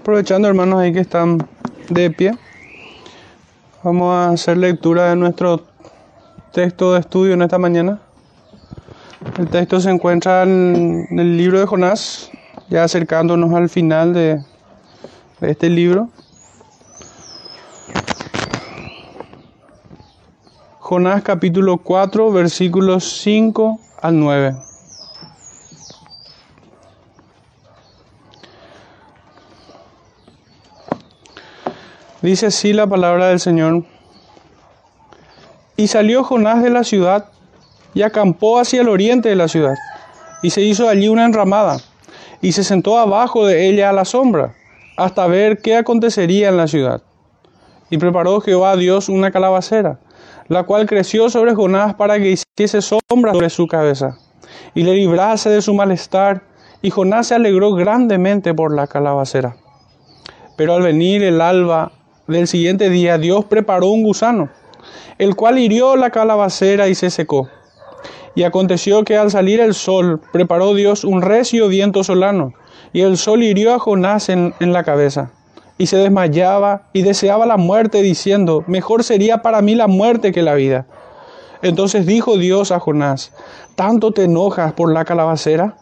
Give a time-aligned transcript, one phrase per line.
[0.00, 1.46] Aprovechando hermanos ahí que están
[1.90, 2.32] de pie,
[3.84, 5.62] vamos a hacer lectura de nuestro
[6.52, 8.00] texto de estudio en esta mañana.
[9.38, 12.30] El texto se encuentra en el libro de Jonás,
[12.70, 14.42] ya acercándonos al final de,
[15.42, 16.08] este libro.
[20.78, 24.69] Jonás capítulo 4 versículos 5 al 9.
[32.22, 33.84] Dice así la palabra del Señor.
[35.76, 37.30] Y salió Jonás de la ciudad
[37.94, 39.74] y acampó hacia el oriente de la ciudad,
[40.42, 41.78] y se hizo allí una enramada,
[42.42, 44.54] y se sentó abajo de ella a la sombra,
[44.98, 47.02] hasta ver qué acontecería en la ciudad.
[47.88, 49.98] Y preparó Jehová a Dios una calabacera,
[50.48, 54.18] la cual creció sobre Jonás para que hiciese sombra sobre su cabeza,
[54.74, 56.42] y le librase de su malestar,
[56.82, 59.56] y Jonás se alegró grandemente por la calabacera.
[60.56, 61.92] Pero al venir el alba
[62.30, 64.48] del siguiente día, Dios preparó un gusano,
[65.18, 67.48] el cual hirió la calabacera y se secó.
[68.34, 72.54] Y aconteció que al salir el sol, preparó Dios un recio viento solano,
[72.92, 75.32] y el sol hirió a Jonás en, en, la cabeza,
[75.78, 80.42] y se desmayaba y deseaba la muerte, diciendo, mejor sería para mí la muerte que
[80.42, 80.86] la vida.
[81.62, 83.32] Entonces dijo Dios a Jonás,
[83.74, 85.76] ¿tanto te enojas por la calabacera?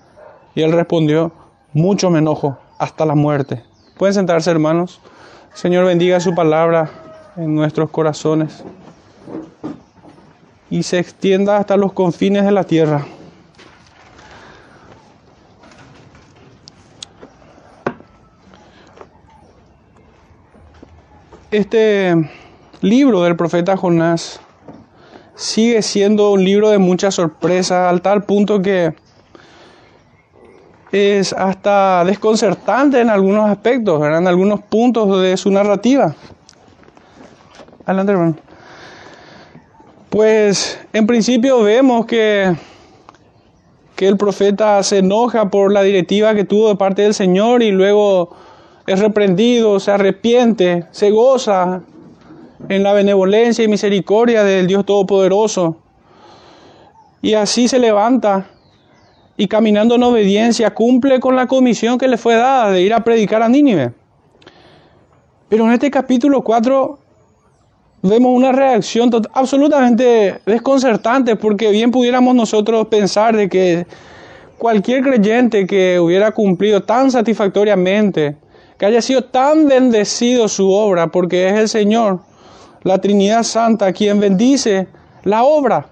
[0.54, 1.32] Y él respondió,
[1.72, 3.62] mucho me enojo, hasta la muerte.
[3.96, 5.00] Pueden sentarse, hermanos.
[5.60, 6.88] Señor, bendiga su palabra
[7.34, 8.62] en nuestros corazones
[10.70, 13.04] y se extienda hasta los confines de la tierra.
[21.50, 22.14] Este
[22.80, 24.38] libro del profeta Jonás
[25.34, 28.94] sigue siendo un libro de mucha sorpresa, al tal punto que
[30.92, 36.14] es hasta desconcertante en algunos aspectos, en algunos puntos de su narrativa.
[37.84, 38.40] Adelante.
[40.10, 42.54] Pues en principio vemos que,
[43.94, 47.70] que el profeta se enoja por la directiva que tuvo de parte del Señor y
[47.70, 48.34] luego
[48.86, 51.82] es reprendido, se arrepiente, se goza
[52.68, 55.76] en la benevolencia y misericordia del Dios Todopoderoso.
[57.20, 58.46] Y así se levanta
[59.38, 63.04] y caminando en obediencia cumple con la comisión que le fue dada de ir a
[63.04, 63.92] predicar a Nínive.
[65.48, 66.98] Pero en este capítulo 4
[68.02, 73.86] vemos una reacción absolutamente desconcertante porque bien pudiéramos nosotros pensar de que
[74.58, 78.36] cualquier creyente que hubiera cumplido tan satisfactoriamente,
[78.76, 82.18] que haya sido tan bendecido su obra, porque es el Señor,
[82.82, 84.88] la Trinidad Santa, quien bendice
[85.22, 85.86] la obra,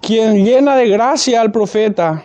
[0.00, 2.24] quien llena de gracia al profeta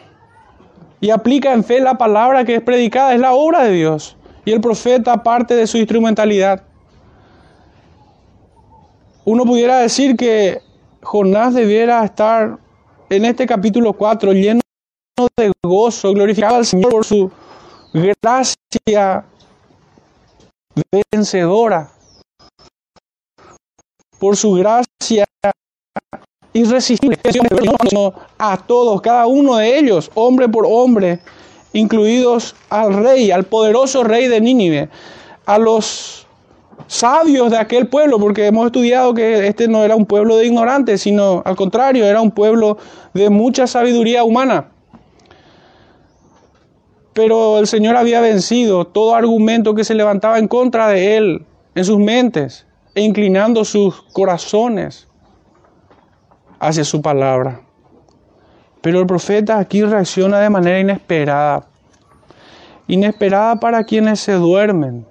[1.00, 4.16] y aplica en fe la palabra que es predicada, es la obra de Dios.
[4.46, 6.64] Y el profeta parte de su instrumentalidad.
[9.26, 10.62] Uno pudiera decir que
[11.02, 12.58] Jonás debiera estar
[13.10, 14.62] en este capítulo 4 lleno
[15.38, 17.32] de gozo, glorificado al Señor por su
[17.94, 19.26] gracia
[21.12, 21.92] vencedora,
[24.20, 25.26] por su gracia
[26.54, 27.18] irresistible
[28.38, 31.20] a todos, cada uno de ellos, hombre por hombre,
[31.74, 34.90] incluidos al rey, al poderoso rey de Nínive,
[35.46, 36.28] a los
[36.88, 41.02] sabios de aquel pueblo, porque hemos estudiado que este no era un pueblo de ignorantes,
[41.02, 42.78] sino al contrario, era un pueblo
[43.14, 44.68] de mucha sabiduría humana.
[47.14, 51.46] Pero el Señor había vencido todo argumento que se levantaba en contra de él
[51.76, 55.08] en sus mentes e inclinando sus corazones
[56.62, 57.60] hacia su palabra.
[58.80, 61.68] Pero el profeta aquí reacciona de manera inesperada.
[62.88, 65.06] Inesperada para quienes se duermen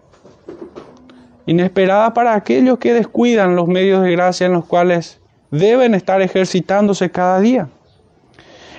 [1.50, 7.10] inesperada para aquellos que descuidan los medios de gracia en los cuales deben estar ejercitándose
[7.10, 7.68] cada día.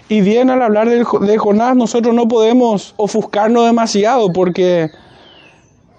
[0.07, 4.89] Y bien al hablar de Jonás nosotros no podemos ofuscarnos demasiado porque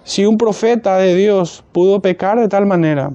[0.03, 3.11] si un profeta de Dios pudo pecar de tal manera,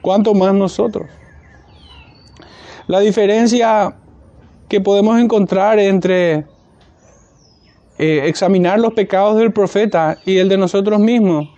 [0.00, 1.06] ¿cuánto más nosotros?
[2.86, 3.96] La diferencia
[4.68, 6.44] que podemos encontrar entre
[7.98, 11.48] eh, examinar los pecados del profeta y el de nosotros mismos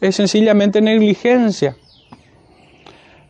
[0.00, 1.76] es sencillamente negligencia.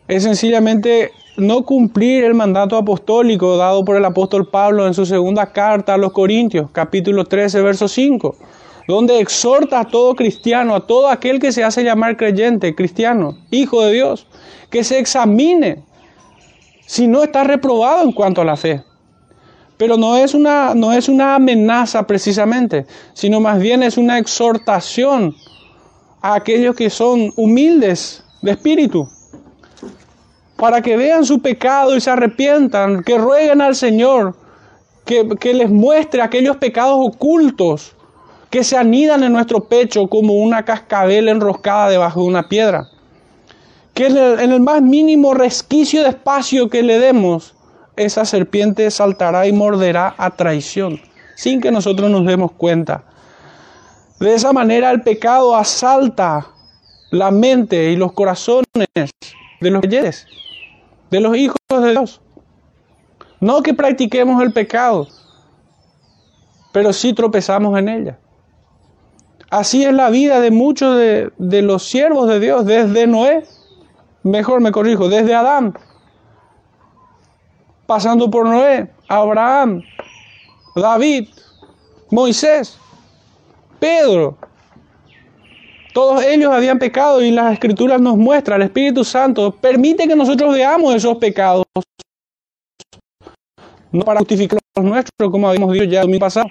[0.07, 5.51] Es sencillamente no cumplir el mandato apostólico dado por el apóstol Pablo en su segunda
[5.51, 8.35] carta a los Corintios, capítulo 13, verso 5,
[8.87, 13.83] donde exhorta a todo cristiano, a todo aquel que se hace llamar creyente, cristiano, hijo
[13.83, 14.25] de Dios,
[14.71, 15.83] que se examine
[16.93, 18.83] si no está reprobado en cuanto a la fe.
[19.77, 25.35] Pero no es una, no es una amenaza precisamente, sino más bien es una exhortación
[26.21, 29.09] a aquellos que son humildes de espíritu,
[30.55, 34.35] para que vean su pecado y se arrepientan, que rueguen al Señor,
[35.03, 37.95] que, que les muestre aquellos pecados ocultos
[38.51, 42.92] que se anidan en nuestro pecho como una cascabel enroscada debajo de una piedra.
[43.93, 47.55] Que en el, en el más mínimo resquicio de espacio que le demos,
[47.95, 50.99] esa serpiente saltará y morderá a traición,
[51.35, 53.03] sin que nosotros nos demos cuenta.
[54.19, 56.47] De esa manera el pecado asalta
[57.11, 60.25] la mente y los corazones de los creyentes,
[61.11, 62.21] de los hijos de Dios.
[63.39, 65.07] No que practiquemos el pecado,
[66.71, 68.17] pero sí tropezamos en ella.
[69.49, 73.43] Así es la vida de muchos de, de los siervos de Dios, desde Noé,
[74.23, 75.77] mejor me corrijo, desde Adán,
[77.85, 79.81] pasando por Noé, Abraham,
[80.75, 81.29] David,
[82.09, 82.77] Moisés,
[83.79, 84.37] Pedro.
[85.93, 90.53] Todos ellos habían pecado y las escrituras nos muestran, el Espíritu Santo permite que nosotros
[90.53, 91.65] veamos esos pecados.
[93.91, 96.47] No para justificar los nuestros, como habíamos dicho ya en mi pasado.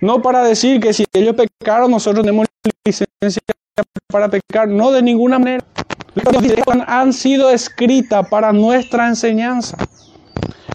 [0.00, 2.46] No para decir que si ellos pecaron, nosotros tenemos
[2.84, 3.42] licencia
[4.08, 4.68] para pecar.
[4.68, 5.64] No, de ninguna manera.
[6.86, 9.78] Han sido escritas para nuestra enseñanza.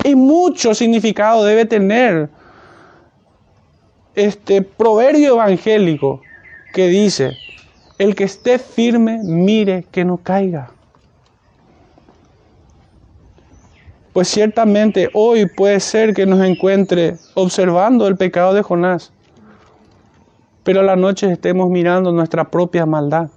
[0.04, 2.30] Y mucho significado debe tener
[4.16, 6.22] este proverbio evangélico
[6.74, 7.38] que dice,
[8.00, 10.72] el que esté firme, mire que no caiga.
[14.14, 19.12] Pues ciertamente hoy puede ser que nos encuentre observando el pecado de Jonás,
[20.64, 23.30] pero a la noche estemos mirando nuestra propia maldad.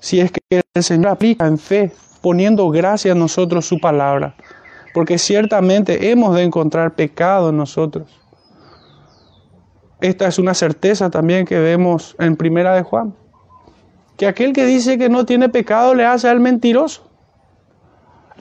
[0.00, 4.34] Si es que el Señor aplica en fe, poniendo gracia a nosotros su palabra,
[4.92, 8.20] porque ciertamente hemos de encontrar pecado en nosotros.
[10.00, 13.14] Esta es una certeza también que vemos en Primera de Juan,
[14.16, 17.02] que aquel que dice que no tiene pecado le hace al mentiroso.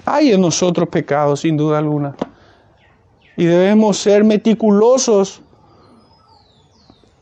[0.05, 2.15] Hay en nosotros pecados, sin duda alguna,
[3.35, 5.41] y debemos ser meticulosos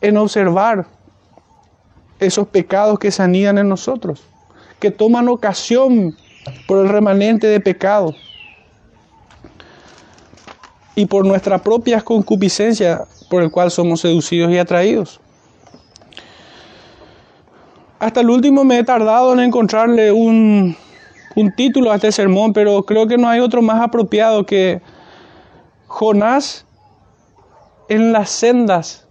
[0.01, 0.85] en observar
[2.19, 4.23] esos pecados que se anidan en nosotros,
[4.79, 6.15] que toman ocasión
[6.67, 8.15] por el remanente de pecado
[10.95, 15.19] y por nuestra propia concupiscencia por el cual somos seducidos y atraídos.
[17.99, 20.75] Hasta el último me he tardado en encontrarle un,
[21.35, 24.81] un título a este sermón, pero creo que no hay otro más apropiado que
[25.87, 26.65] Jonás
[27.89, 29.07] en las sendas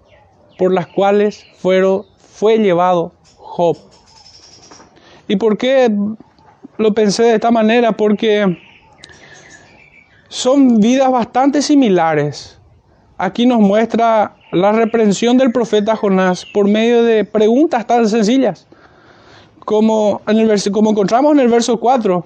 [0.59, 2.05] por las cuales fueron,
[2.37, 3.77] fue llevado Job.
[5.29, 5.91] ¿Y por qué
[6.79, 7.93] lo pensé de esta manera?
[7.93, 8.59] Porque
[10.29, 12.57] son vidas bastante similares
[13.19, 18.67] aquí nos muestra la reprensión del profeta Jonás por medio de preguntas tan sencillas.
[19.65, 22.25] Como, en el como encontramos en el verso 4,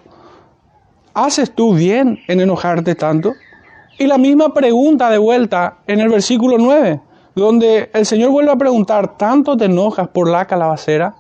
[1.15, 3.33] ¿haces tú bien en enojarte tanto?
[3.99, 7.01] Y la misma pregunta de vuelta en el versículo 9,
[7.35, 11.15] donde el Señor vuelve a preguntar, ¿tanto te enojas por la calabacera?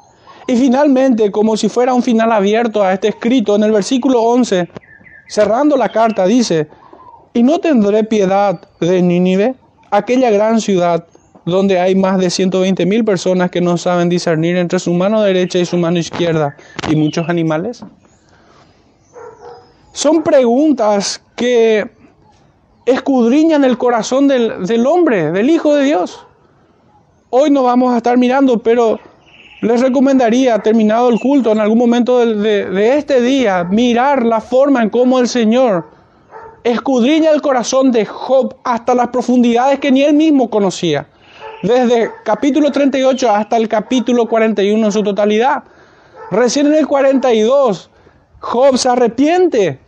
[0.46, 4.68] Y finalmente, como si fuera un final abierto a este escrito, en el versículo 11,
[5.28, 6.68] cerrando la carta, dice,
[7.32, 9.54] ¿Y no tendré piedad de Nínive,
[9.92, 11.06] aquella gran ciudad
[11.44, 15.58] donde hay más de 120 mil personas que no saben discernir entre su mano derecha
[15.58, 16.56] y su mano izquierda
[16.88, 17.84] y muchos animales?
[19.92, 21.88] Son preguntas que
[22.86, 26.26] escudriñan el corazón del, hombre, del Hijo de Dios.
[27.30, 28.98] Hoy no vamos a estar mirando, pero
[29.60, 34.82] les recomendaría, terminado el culto, en algún momento de, de este día, mirar la forma
[34.82, 35.86] en cómo el Señor
[36.64, 41.06] escudriña el corazón de Job hasta las profundidades que ni él mismo conocía.
[41.62, 45.64] Desde capítulo 38 hasta el capítulo 41 en su totalidad.
[46.30, 47.90] Recién en el 42,
[48.38, 49.78] Job se arrepiente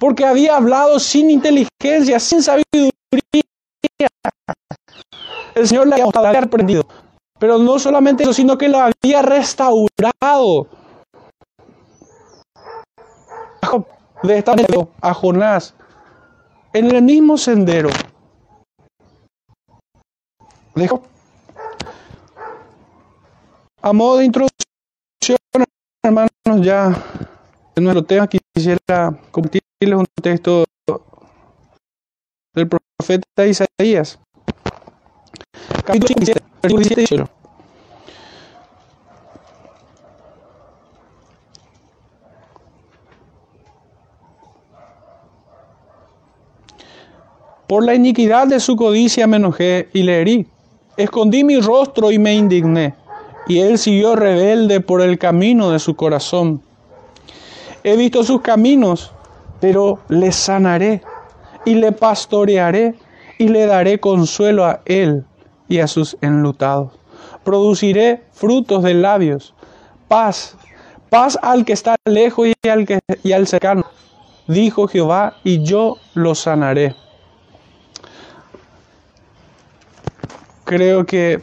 [0.00, 2.92] porque había hablado sin inteligencia, sin sabiduría.
[5.54, 6.82] El Señor le había aprendido.
[7.38, 10.66] Pero no solamente eso, sino que lo había restaurado.
[14.22, 14.58] De estar
[15.00, 15.74] a Jonás
[16.72, 17.90] en el mismo sendero.
[20.74, 21.02] Dejo.
[23.82, 25.38] A modo de introducción,
[26.02, 26.30] hermanos,
[26.62, 26.94] ya
[27.74, 29.18] en nuestro tema quisiera
[29.80, 30.64] compartirles un texto
[32.54, 34.18] del profeta Isaías.
[35.84, 37.28] Capítulo 17, versículo 18.
[47.66, 50.46] Por la iniquidad de su codicia me enojé y le herí.
[50.96, 52.94] Escondí mi rostro y me indigné.
[53.46, 56.60] Y él siguió rebelde por el camino de su corazón.
[57.82, 59.12] He visto sus caminos,
[59.60, 61.02] pero le sanaré
[61.64, 62.94] y le pastorearé
[63.38, 65.24] y le daré consuelo a él
[65.68, 66.92] y a sus enlutados.
[67.44, 69.54] Produciré frutos de labios,
[70.08, 70.56] paz,
[71.08, 73.84] paz al que está lejos y al, que, y al cercano,
[74.46, 76.94] dijo Jehová, y yo lo sanaré.
[80.64, 81.40] Creo que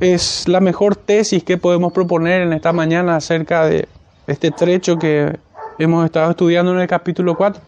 [0.00, 3.88] es la mejor tesis que podemos proponer en esta mañana acerca de
[4.26, 5.38] este trecho que
[5.78, 7.60] hemos estado estudiando en el capítulo 4.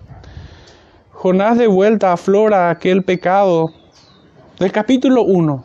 [1.13, 3.67] Jonás de vuelta aflora aquel pecado
[4.59, 5.65] del capítulo 1,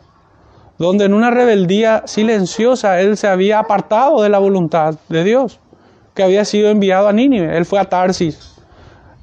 [0.78, 5.60] donde en una rebeldía silenciosa él se había apartado de la voluntad de Dios,
[6.14, 7.56] que había sido enviado a Nínive.
[7.56, 8.56] Él fue a Tarsis.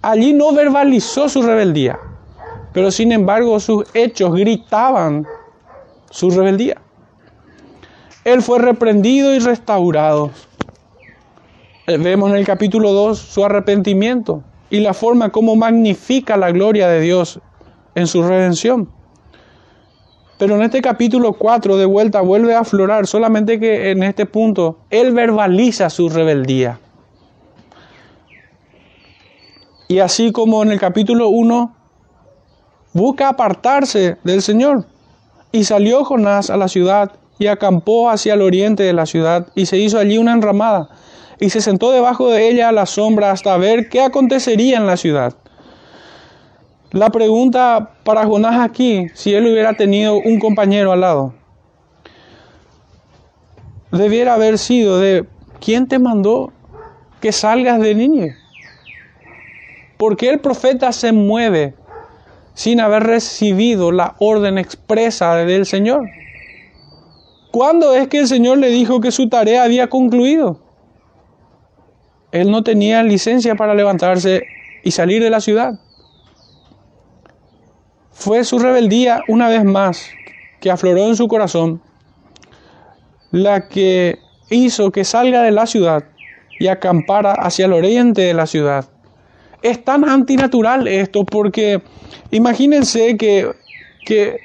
[0.01, 1.99] Allí no verbalizó su rebeldía,
[2.73, 5.25] pero sin embargo sus hechos gritaban
[6.09, 6.81] su rebeldía.
[8.23, 10.31] Él fue reprendido y restaurado.
[11.97, 17.01] Vemos en el capítulo 2 su arrepentimiento y la forma como magnifica la gloria de
[17.01, 17.39] Dios
[17.95, 18.89] en su redención.
[20.37, 24.79] Pero en este capítulo 4 de vuelta vuelve a aflorar, solamente que en este punto
[24.89, 26.79] él verbaliza su rebeldía.
[29.87, 31.75] Y así como en el capítulo 1
[32.93, 34.85] busca apartarse del Señor.
[35.51, 39.65] Y salió Jonás a la ciudad y acampó hacia el oriente de la ciudad y
[39.65, 40.89] se hizo allí una enramada
[41.41, 44.95] y se sentó debajo de ella a la sombra hasta ver qué acontecería en la
[44.95, 45.33] ciudad.
[46.91, 51.33] La pregunta para Jonás aquí, si él hubiera tenido un compañero al lado,
[53.91, 55.25] debiera haber sido de,
[55.59, 56.53] ¿quién te mandó
[57.19, 58.27] que salgas de niño?
[59.97, 61.73] ¿Por qué el profeta se mueve
[62.53, 66.07] sin haber recibido la orden expresa del Señor?
[67.49, 70.70] ¿Cuándo es que el Señor le dijo que su tarea había concluido?
[72.31, 74.43] Él no tenía licencia para levantarse
[74.83, 75.79] y salir de la ciudad.
[78.11, 80.09] Fue su rebeldía una vez más
[80.59, 81.81] que afloró en su corazón
[83.31, 84.19] la que
[84.49, 86.03] hizo que salga de la ciudad
[86.59, 88.85] y acampara hacia el oriente de la ciudad.
[89.61, 91.81] Es tan antinatural esto porque
[92.29, 93.51] imagínense que,
[94.05, 94.39] que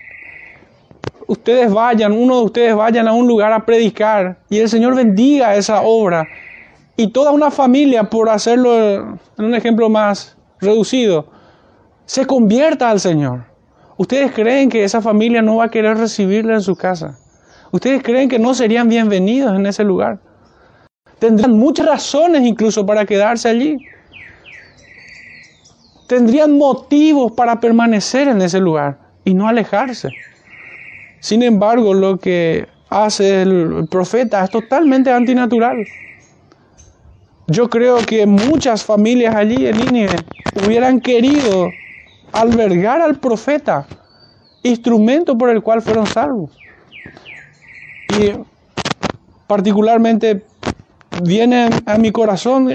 [1.26, 5.56] ustedes vayan, uno de ustedes vayan a un lugar a predicar y el Señor bendiga
[5.56, 6.26] esa obra
[6.96, 11.26] y toda una familia, por hacerlo en un ejemplo más reducido,
[12.06, 13.44] se convierta al Señor.
[13.98, 17.18] ¿Ustedes creen que esa familia no va a querer recibirle en su casa?
[17.70, 20.18] ¿Ustedes creen que no serían bienvenidos en ese lugar?
[21.18, 23.76] Tendrían muchas razones incluso para quedarse allí.
[26.08, 30.10] Tendrían motivos para permanecer en ese lugar y no alejarse.
[31.20, 35.84] Sin embargo, lo que hace el profeta es totalmente antinatural.
[37.48, 40.24] Yo creo que muchas familias allí en Nínive
[40.64, 41.70] hubieran querido
[42.32, 43.86] albergar al profeta,
[44.64, 46.50] instrumento por el cual fueron salvos.
[48.18, 48.32] Y
[49.46, 50.44] particularmente
[51.22, 52.68] viene a mi corazón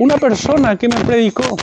[0.00, 1.56] una persona que me predicó.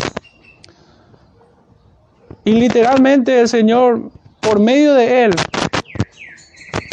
[2.45, 5.35] Y literalmente el Señor, por medio de él,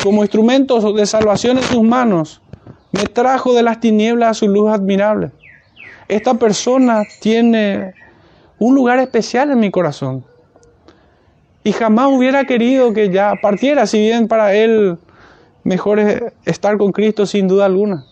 [0.02, 2.42] como instrumento de salvación en sus manos,
[2.96, 5.30] me trajo de las tinieblas a su luz admirable.
[6.08, 7.94] Esta persona tiene
[8.58, 10.24] un lugar especial en mi corazón.
[11.62, 14.98] Y jamás hubiera querido que ya partiera, si bien para él
[15.64, 18.04] mejor es estar con Cristo sin duda alguna.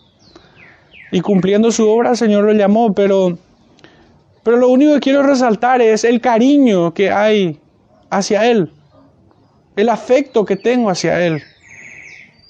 [1.11, 3.37] Y cumpliendo su obra el Señor lo llamó, pero,
[4.43, 7.59] pero lo único que quiero resaltar es el cariño que hay
[8.09, 8.71] hacia Él,
[9.77, 11.41] el afecto que tengo hacia Él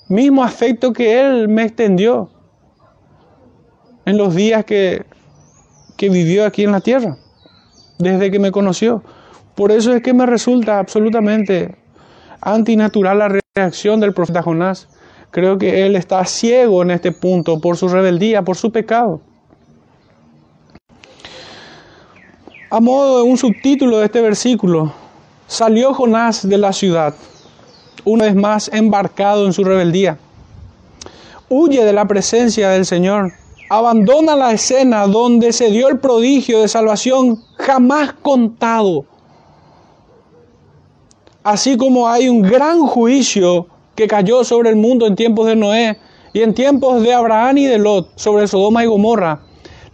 [0.08, 2.30] mismo afecto que Él me extendió
[4.06, 5.06] en los días que,
[5.98, 7.18] que vivió aquí en la tierra,
[7.98, 9.04] desde que me conoció.
[9.56, 11.76] Por eso es que me resulta absolutamente
[12.42, 14.88] antinatural la reacción del profeta Jonás.
[15.32, 19.22] Creo que él está ciego en este punto por su rebeldía, por su pecado.
[22.70, 24.94] A modo de un subtítulo de este versículo,
[25.48, 27.16] salió Jonás de la ciudad
[28.04, 30.18] una vez más embarcado en su rebeldía.
[31.50, 33.34] Huye de la presencia del Señor.
[33.70, 39.06] Abandona la escena donde se dio el prodigio de salvación jamás contado.
[41.44, 45.98] Así como hay un gran juicio que cayó sobre el mundo en tiempos de Noé
[46.34, 49.42] y en tiempos de Abraham y de Lot sobre Sodoma y Gomorra,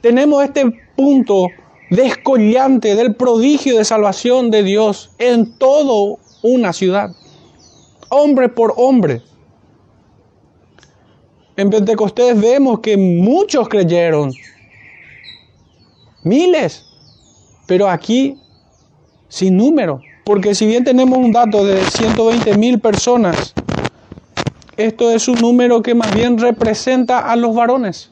[0.02, 0.66] tenemos este
[0.96, 1.48] punto
[1.92, 7.12] descollante del prodigio de salvación de Dios en toda una ciudad,
[8.12, 9.22] hombre por hombre.
[11.56, 14.32] En Pentecostés vemos que muchos creyeron,
[16.24, 16.86] miles,
[17.68, 18.38] pero aquí
[19.28, 23.54] sin número, porque si bien tenemos un dato de 120 mil personas,
[24.76, 28.12] esto es un número que más bien representa a los varones,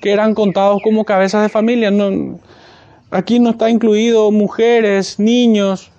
[0.00, 1.90] que eran contados como cabezas de familia.
[1.90, 2.38] No,
[3.10, 5.90] aquí no está incluido mujeres, niños,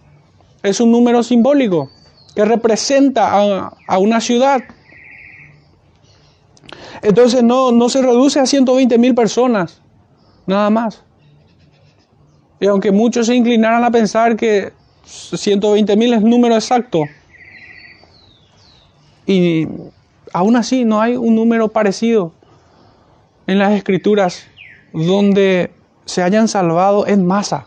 [0.61, 1.89] es un número simbólico
[2.37, 4.61] que representa a, a una ciudad.
[7.01, 9.81] Entonces no, no se reduce a 120 mil personas,
[10.45, 11.03] nada más.
[12.59, 14.71] Y aunque muchos se inclinaran a pensar que
[15.03, 17.05] 120 mil es número exacto,
[19.25, 19.67] y
[20.31, 22.33] aún así no hay un número parecido
[23.47, 24.45] en las escrituras
[24.93, 25.71] donde
[26.05, 27.65] se hayan salvado en masa,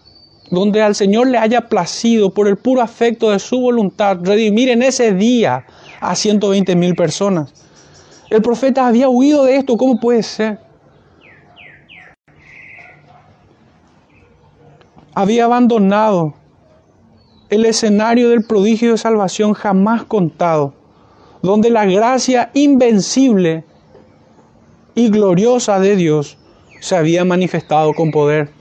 [0.50, 4.82] donde al Señor le haya placido por el puro afecto de su voluntad redimir en
[4.82, 5.64] ese día
[6.00, 7.52] a 120 mil personas.
[8.30, 10.58] El profeta había huido de esto, ¿cómo puede ser?
[15.14, 16.34] Había abandonado
[17.48, 20.74] el escenario del prodigio de salvación jamás contado,
[21.42, 23.64] donde la gracia invencible
[24.94, 26.38] y gloriosa de Dios
[26.80, 28.59] se había manifestado con poder.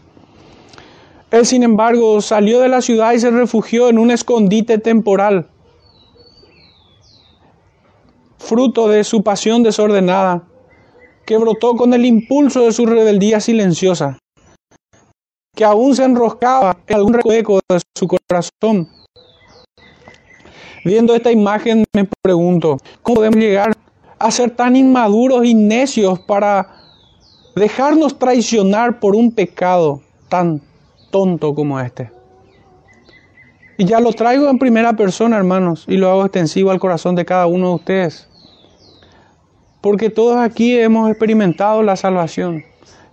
[1.32, 5.48] Él, sin embargo, salió de la ciudad y se refugió en un escondite temporal
[8.50, 10.44] fruto de su pasión desordenada,
[11.28, 14.18] que brotó con el impulso de su rebeldía silenciosa,
[15.56, 18.90] que aún se enroscaba en algún recoveco de su corazón.
[20.84, 23.78] Viendo esta imagen me pregunto, ¿cómo podemos llegar
[24.18, 26.76] a ser tan inmaduros y necios para
[27.56, 30.62] dejarnos traicionar por un pecado tan
[31.12, 32.12] tonto como este?
[33.80, 37.24] Y ya lo traigo en primera persona, hermanos, y lo hago extensivo al corazón de
[37.24, 38.28] cada uno de ustedes.
[39.80, 42.66] Porque todos aquí hemos experimentado la salvación.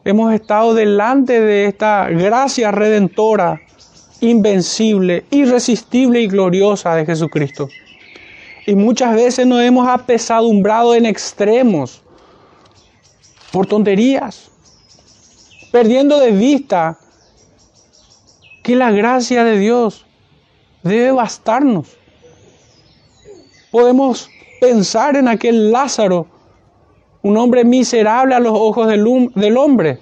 [0.05, 3.61] Hemos estado delante de esta gracia redentora,
[4.21, 7.69] invencible, irresistible y gloriosa de Jesucristo.
[8.67, 12.03] Y muchas veces nos hemos apesadumbrado en extremos
[13.53, 14.51] por tonterías,
[15.71, 16.99] perdiendo de vista
[18.67, 20.07] que la gracia de Dios
[20.83, 21.97] debe bastarnos.
[23.71, 24.29] Podemos
[24.61, 26.27] pensar en aquel Lázaro
[27.23, 30.01] un hombre miserable a los ojos del, del hombre,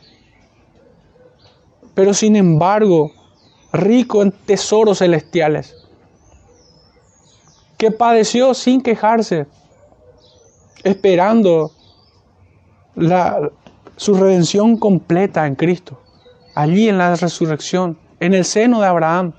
[1.92, 3.12] pero sin embargo
[3.70, 5.76] rico en tesoros celestiales,
[7.76, 9.46] que padeció sin quejarse,
[10.84, 11.70] esperando
[12.94, 13.50] la,
[13.98, 16.00] su redención completa en Cristo,
[16.54, 19.32] allí en la resurrección, en el seno de Abraham.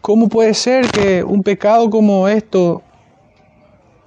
[0.00, 2.82] ¿Cómo puede ser que un pecado como esto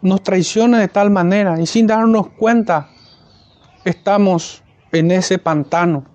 [0.02, 2.90] nos traicione de tal manera y sin darnos cuenta
[3.84, 6.06] estamos en ese pantano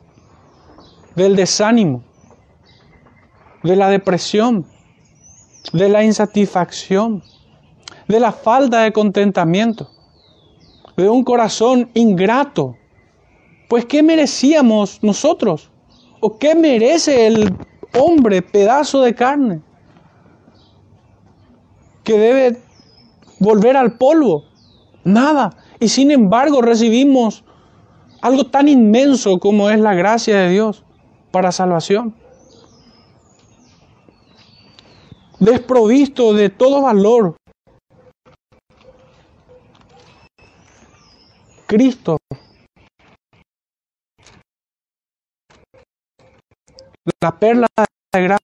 [1.14, 2.04] del desánimo,
[3.62, 4.66] de la depresión,
[5.72, 7.22] de la insatisfacción,
[8.08, 9.90] de la falta de contentamiento,
[10.96, 12.76] de un corazón ingrato?
[13.72, 15.70] Pues ¿qué merecíamos nosotros?
[16.20, 17.56] ¿O qué merece el
[17.98, 19.62] hombre pedazo de carne?
[22.04, 22.58] que debe
[23.38, 24.44] volver al polvo.
[25.04, 25.56] Nada.
[25.80, 27.44] Y sin embargo recibimos
[28.20, 30.84] algo tan inmenso como es la gracia de Dios
[31.30, 32.14] para salvación.
[35.40, 37.36] Desprovisto de todo valor.
[41.66, 42.18] Cristo.
[47.20, 47.66] La perla
[48.12, 48.38] de gran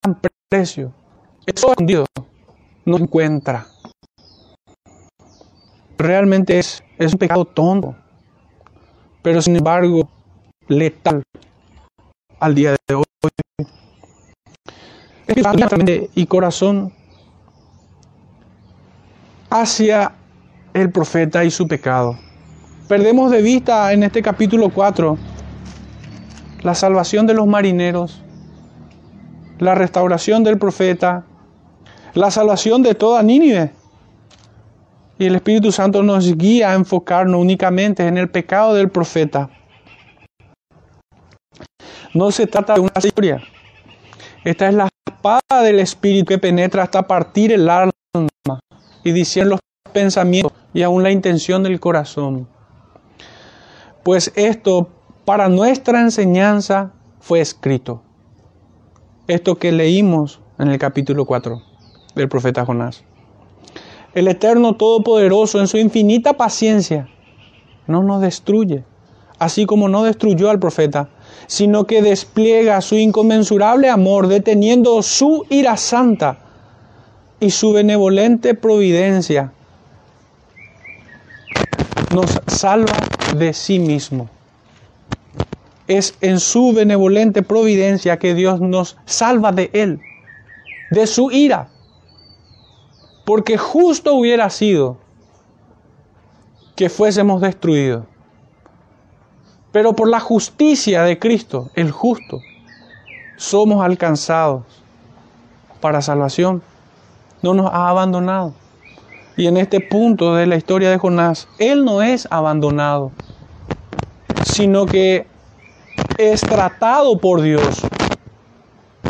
[0.49, 0.93] precio.
[1.47, 2.05] Es escondido
[2.89, 3.67] no encuentra.
[5.99, 7.95] Realmente es, es un pecado tonto,
[9.23, 10.09] pero sin embargo
[10.69, 11.23] letal
[12.41, 13.05] al día de hoy.
[15.27, 16.93] Es y corazón
[19.51, 20.13] hacia
[20.73, 22.19] el profeta y su pecado.
[22.89, 25.19] Perdemos de vista en este capítulo 4
[26.63, 28.23] la salvación de los marineros,
[29.59, 31.25] la restauración del profeta,
[32.15, 33.73] la salvación de toda Nínive.
[35.19, 39.51] Y el Espíritu Santo nos guía a enfocarnos únicamente en el pecado del profeta.
[42.15, 43.43] No se trata de una historia.
[44.45, 47.91] Esta es la espada del Espíritu que penetra hasta partir el alma
[49.03, 49.61] y discierne los
[49.93, 52.49] pensamientos y aún la intención del corazón.
[54.05, 54.89] pues esto
[55.27, 58.03] para nuestra enseñanza fue escrito.
[59.29, 61.61] Esto que leímos en el capítulo 4
[62.15, 63.05] del profeta Jonás.
[64.15, 67.11] El Eterno Todopoderoso en su infinita paciencia
[67.87, 68.85] no nos destruye,
[69.39, 71.11] así como no destruyó al profeta,
[71.47, 76.39] sino que despliega su inconmensurable amor deteniendo su ira santa
[77.39, 79.53] y su benevolente providencia.
[82.15, 82.97] Nos salva
[83.37, 84.31] de sí mismo.
[85.89, 90.01] Es en su benevolente providencia que Dios nos salva de Él,
[90.91, 91.71] de su ira
[93.29, 94.97] porque justo hubiera sido
[96.75, 98.07] que fuésemos destruidos.
[99.71, 102.41] Pero por la justicia de Cristo, el justo,
[103.37, 104.63] somos alcanzados
[105.83, 106.63] para salvación.
[107.43, 108.55] No nos ha abandonado.
[109.37, 113.13] Y en este punto de la historia de Jonás, Él no es abandonado,
[114.45, 115.27] sino que
[116.19, 117.81] es tratado por Dios,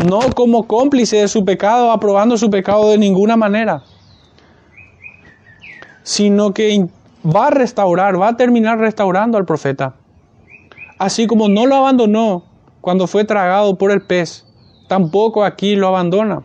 [0.06, 3.82] no como cómplice de su pecado, aprobando su pecado de ninguna manera,
[6.02, 6.86] sino que
[7.24, 9.94] va a restaurar, va a terminar restaurando al profeta.
[10.98, 12.44] Así como no lo abandonó
[12.80, 14.44] cuando fue tragado por el pez,
[14.88, 16.42] tampoco aquí lo abandona.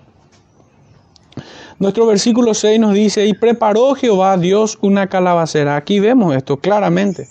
[1.79, 5.75] Nuestro versículo 6 nos dice, y preparó Jehová Dios una calabacera.
[5.75, 7.27] Aquí vemos esto claramente.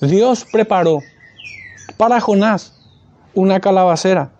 [0.00, 0.98] Dios preparó
[1.92, 2.74] para Jonás
[3.34, 4.30] una calabacera,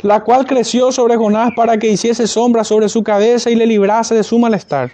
[0.00, 4.14] la cual creció sobre Jonás para que hiciese sombra sobre su cabeza y le librase
[4.14, 4.92] de su malestar.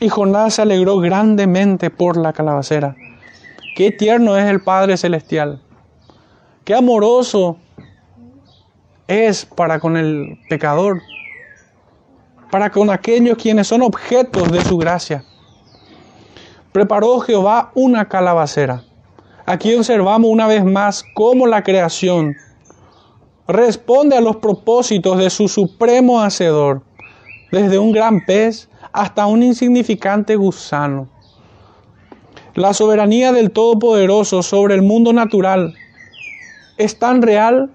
[0.00, 2.96] Y Jonás se alegró grandemente por la calabacera.
[3.76, 5.60] Qué tierno es el Padre Celestial.
[6.64, 7.56] Qué amoroso
[9.06, 11.02] es para con el pecador.
[12.50, 15.24] Para con aquellos quienes son objetos de su gracia.
[16.72, 18.84] Preparó Jehová una calabacera.
[19.46, 22.34] Aquí observamos una vez más cómo la creación
[23.46, 26.82] responde a los propósitos de su supremo hacedor.
[27.52, 31.08] Desde un gran pez hasta un insignificante gusano.
[32.54, 35.74] La soberanía del Todopoderoso sobre el mundo natural
[36.78, 37.70] es tan real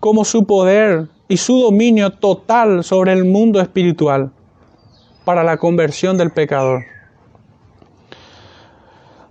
[0.00, 4.32] como su poder y su dominio total sobre el mundo espiritual
[5.24, 6.82] para la conversión del pecador.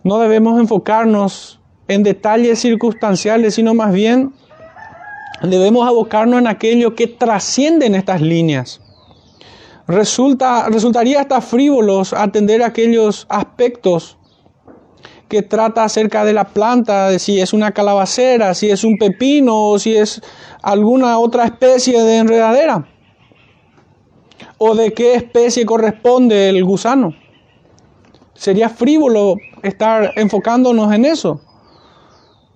[0.03, 4.33] No debemos enfocarnos en detalles circunstanciales, sino más bien
[5.41, 8.81] debemos abocarnos en aquello que trascienden estas líneas
[9.89, 14.19] Resulta, resultaría hasta frívolos atender aquellos aspectos
[15.27, 19.69] que trata acerca de la planta, de si es una calabacera, si es un pepino
[19.69, 20.21] o si es
[20.61, 22.87] alguna otra especie de enredadera.
[24.59, 27.15] O de qué especie corresponde el gusano.
[28.35, 31.41] Sería frívolo estar enfocándonos en eso.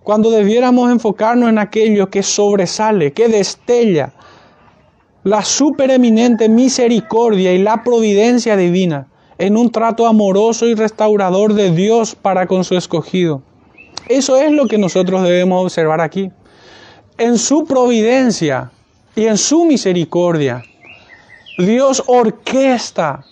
[0.04, 4.14] Cuando debiéramos enfocarnos en aquello que sobresale, que destella,
[5.24, 12.16] la supereminente misericordia y la providencia divina en un trato amoroso y restaurador de Dios
[12.16, 13.42] para con su escogido.
[14.10, 16.30] Eso es lo que nosotros debemos observar aquí.
[17.18, 18.72] En su providencia
[19.16, 20.64] y en su misericordia,
[21.58, 23.26] Dios orquesta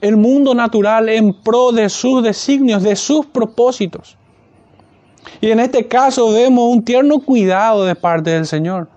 [0.00, 4.16] el mundo natural en pro de sus designios, de sus propósitos.
[5.40, 8.88] Y en este caso vemos un tierno cuidado de parte del Señor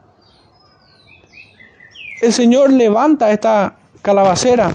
[2.23, 4.73] el Señor levanta esta calabacera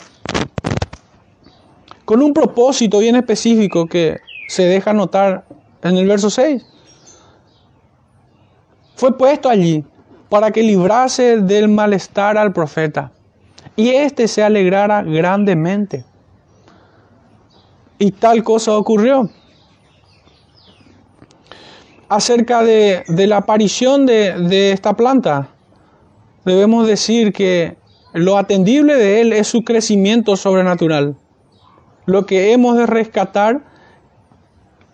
[2.05, 5.47] con un propósito bien específico que se deja notar
[5.83, 6.63] en el verso 6.
[8.97, 9.83] Fue puesto allí
[10.29, 13.13] para que librase del malestar al profeta
[13.77, 16.05] y éste se alegrara grandemente.
[17.99, 19.29] Y tal cosa ocurrió.
[22.09, 25.49] Acerca de, la aparición de, de esta planta,
[26.45, 27.77] debemos decir que
[28.15, 31.17] lo atendible de Él es su crecimiento sobrenatural.
[32.07, 33.61] Lo que hemos de rescatar,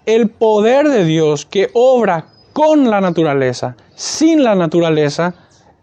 [0.07, 5.35] el poder de Dios que obra con la naturaleza, sin la naturaleza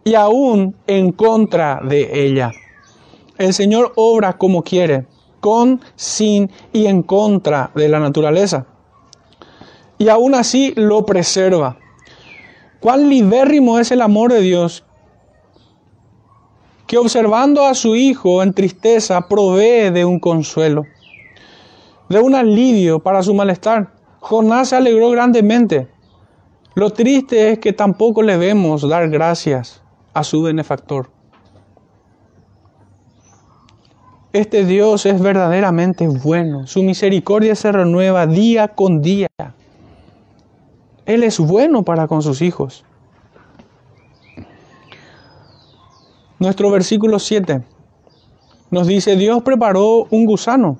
[0.03, 2.51] y aún en contra de ella.
[3.37, 5.05] El Señor obra como quiere,
[5.41, 8.67] con, sin y en contra de la naturaleza.
[9.97, 11.77] Y aún así lo preserva.
[12.79, 14.85] Cuán libérrimo es el amor de Dios
[16.87, 20.85] que observando a su hijo en tristeza provee de un consuelo,
[22.09, 23.93] de un alivio para su malestar.
[24.19, 25.87] Jonás se alegró grandemente.
[26.75, 29.81] Lo triste es que tampoco le vemos dar gracias
[30.13, 31.09] a su benefactor.
[34.33, 36.65] Este Dios es verdaderamente bueno.
[36.65, 39.27] Su misericordia se renueva día con día.
[41.05, 42.85] Él es bueno para con sus hijos.
[46.39, 47.61] Nuestro versículo 7
[48.69, 50.79] nos dice, Dios preparó un gusano.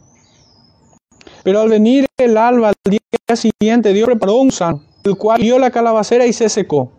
[1.43, 5.59] Pero al venir el alba al día siguiente, Dios preparó un gusano, el cual dio
[5.59, 6.93] la calabacera y se secó.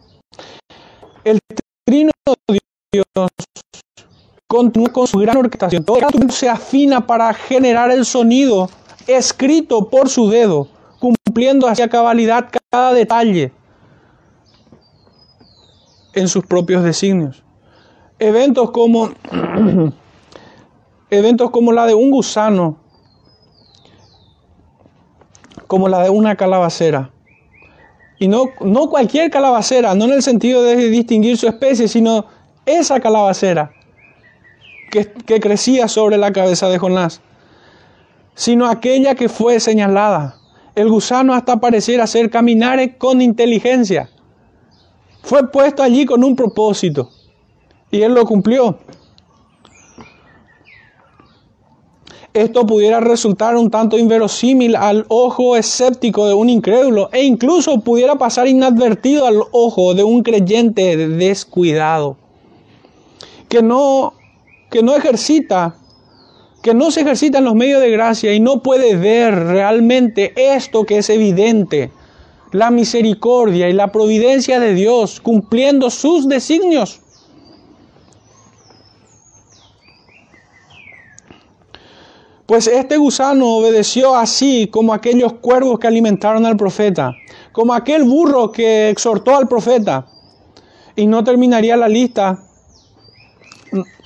[1.25, 1.39] El
[1.87, 2.11] trino
[2.47, 2.59] de
[2.93, 3.07] Dios
[4.53, 5.83] continúa con su gran orquestación.
[5.83, 8.69] Todo se afina para generar el sonido
[9.07, 10.69] escrito por su dedo,
[11.01, 13.51] cumpliendo hacia cabalidad cada detalle
[16.13, 17.43] en sus propios designios.
[18.19, 19.13] Eventos como
[21.11, 22.77] eventos como la de un gusano,
[25.67, 27.11] como la de una calabacera.
[28.19, 32.27] Y no, no cualquier calabacera, no en el sentido de distinguir su especie, sino
[32.67, 33.73] esa calabacera
[34.93, 37.23] que, crecía sobre la cabeza de Jonás,
[38.35, 40.37] sino aquella que fue señalada.
[40.75, 44.11] El gusano hasta pareciera ser caminar con inteligencia.
[45.23, 47.11] Fue puesto allí con un propósito
[47.91, 48.79] y él lo cumplió.
[52.35, 58.17] Esto pudiera resultar un tanto inverosímil al ojo escéptico de un incrédulo e incluso pudiera
[58.17, 62.17] pasar inadvertido al ojo de un creyente descuidado,
[63.51, 64.15] que no,
[64.73, 65.77] que no ejercita,
[66.63, 70.85] que no se ejercita en los medios de gracia y no puede ver realmente esto
[70.85, 71.93] que es evidente,
[72.53, 77.01] la misericordia y la providencia de Dios cumpliendo sus designios.
[82.47, 87.15] Pues este gusano obedeció así como aquellos cuervos que alimentaron al profeta,
[87.53, 90.07] como aquel burro que exhortó al profeta.
[90.97, 92.47] Y no terminaría la lista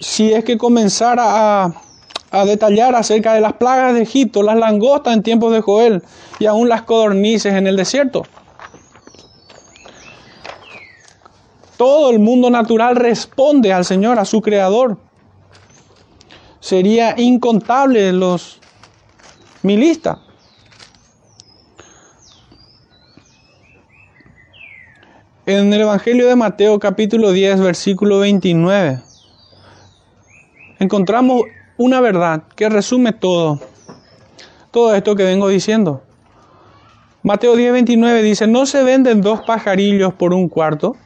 [0.01, 5.23] si es que comenzara a, detallar acerca de las plagas de Egipto, las langostas en
[5.23, 6.03] tiempos de Joel
[6.39, 8.25] y aún las codornices en el desierto.
[11.79, 14.99] Todo el mundo natural responde al Señor, a su Creador
[16.61, 18.59] sería incontable los
[19.63, 20.19] milistas.
[25.47, 29.01] En el Evangelio de Mateo capítulo 10 versículo 29
[30.79, 31.43] encontramos
[31.77, 33.61] una verdad que resume todo,
[34.71, 36.03] todo esto que vengo diciendo.
[37.23, 40.97] Mateo 10, 29 dice, no se venden dos pajarillos por un cuarto,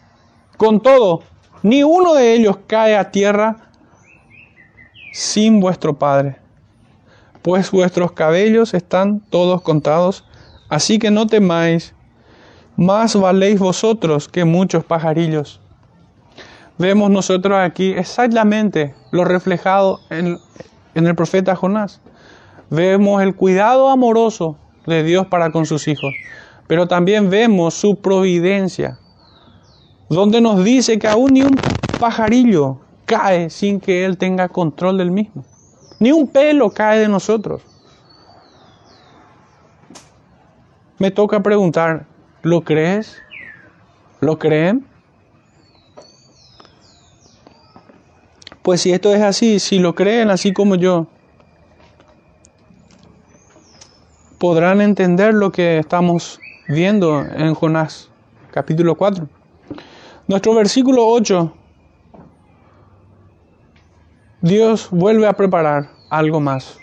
[0.56, 1.22] con todo,
[1.62, 3.70] ni uno de ellos cae a tierra
[5.12, 6.36] sin vuestro Padre,
[7.42, 10.24] pues vuestros cabellos están todos contados,
[10.68, 11.94] así que no temáis,
[12.76, 15.59] más valéis vosotros que muchos pajarillos.
[16.80, 20.38] Vemos nosotros aquí exactamente lo reflejado en,
[20.94, 22.00] en el profeta Jonás.
[22.70, 26.14] Vemos el cuidado amoroso de Dios para con sus hijos,
[26.68, 28.98] pero también vemos su providencia,
[30.08, 31.60] donde nos dice que aún ni un
[31.98, 35.44] pajarillo cae sin que Él tenga control del mismo.
[35.98, 37.60] Ni un pelo cae de nosotros.
[40.98, 42.06] Me toca preguntar,
[42.40, 43.18] ¿lo crees?
[44.20, 44.86] ¿Lo creen?
[48.62, 51.06] Pues si esto es así, si lo creen así como yo,
[54.38, 58.10] podrán entender lo que estamos viendo en Jonás
[58.50, 59.28] capítulo 4.
[60.26, 61.54] Nuestro versículo 8
[64.42, 66.78] Dios vuelve a preparar algo más.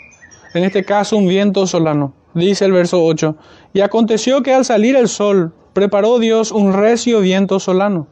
[0.53, 2.13] En este caso, un viento solano.
[2.35, 3.35] Dice el verso 8.
[3.73, 8.05] Y aconteció que al salir el sol, preparó Dios un recio viento solano.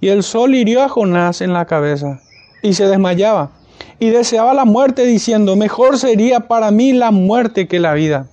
[0.00, 2.20] Y el sol hirió a Jonás en la cabeza,
[2.62, 3.50] y se desmayaba,
[3.98, 8.28] y deseaba la muerte, diciendo, mejor sería para mí la muerte que la vida.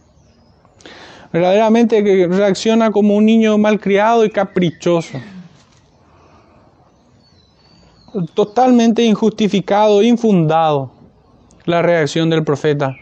[1.32, 5.20] Verdaderamente reacciona como un niño malcriado y caprichoso
[8.34, 10.92] totalmente injustificado, infundado
[11.66, 12.96] la reacción del profeta.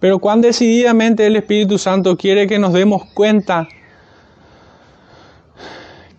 [0.00, 3.68] Pero cuán decididamente el Espíritu Santo quiere que nos demos cuenta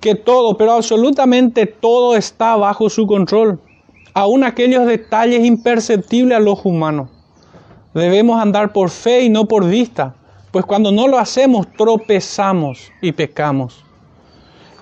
[0.04, 3.62] que todo, pero absolutamente todo está bajo su control,
[4.14, 7.08] aún aquellos detalles imperceptibles a los humanos.
[7.94, 10.14] Debemos andar por fe y no por vista,
[10.52, 13.86] pues cuando no lo hacemos tropezamos y pecamos.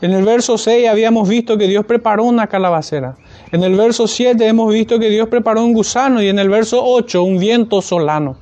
[0.01, 3.15] En el verso 6 habíamos visto que Dios preparó una calabacera.
[3.51, 6.84] En el verso 7 hemos visto que Dios preparó un gusano y en el verso
[6.84, 8.38] 8 un viento solano.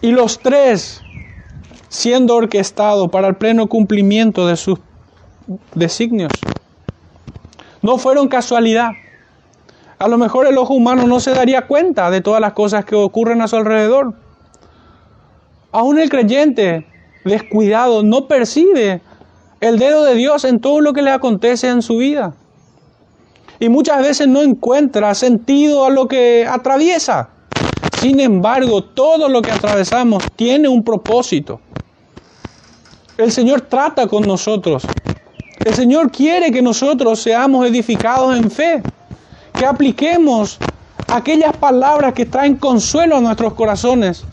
[0.00, 1.02] Y los tres
[1.88, 4.80] siendo orquestados para el pleno cumplimiento de sus
[5.74, 6.32] designios.
[7.82, 8.92] No fueron casualidad.
[9.98, 12.94] A lo mejor el ojo humano no se daría cuenta de todas las cosas que
[12.94, 14.14] ocurren a su alrededor.
[15.72, 16.86] Aún el creyente
[17.24, 19.00] descuidado no percibe
[19.60, 22.34] el dedo de Dios en todo lo que le acontece en su vida.
[23.60, 27.30] Y muchas veces no encuentra sentido a lo que atraviesa.
[27.98, 31.60] Sin embargo, todo lo que atravesamos tiene un propósito.
[33.16, 34.84] El Señor trata con nosotros.
[35.58, 38.82] El Señor quiere que nosotros seamos edificados en fe,
[39.56, 40.58] que apliquemos
[41.08, 44.24] aquellas palabras que traen consuelo a nuestros corazones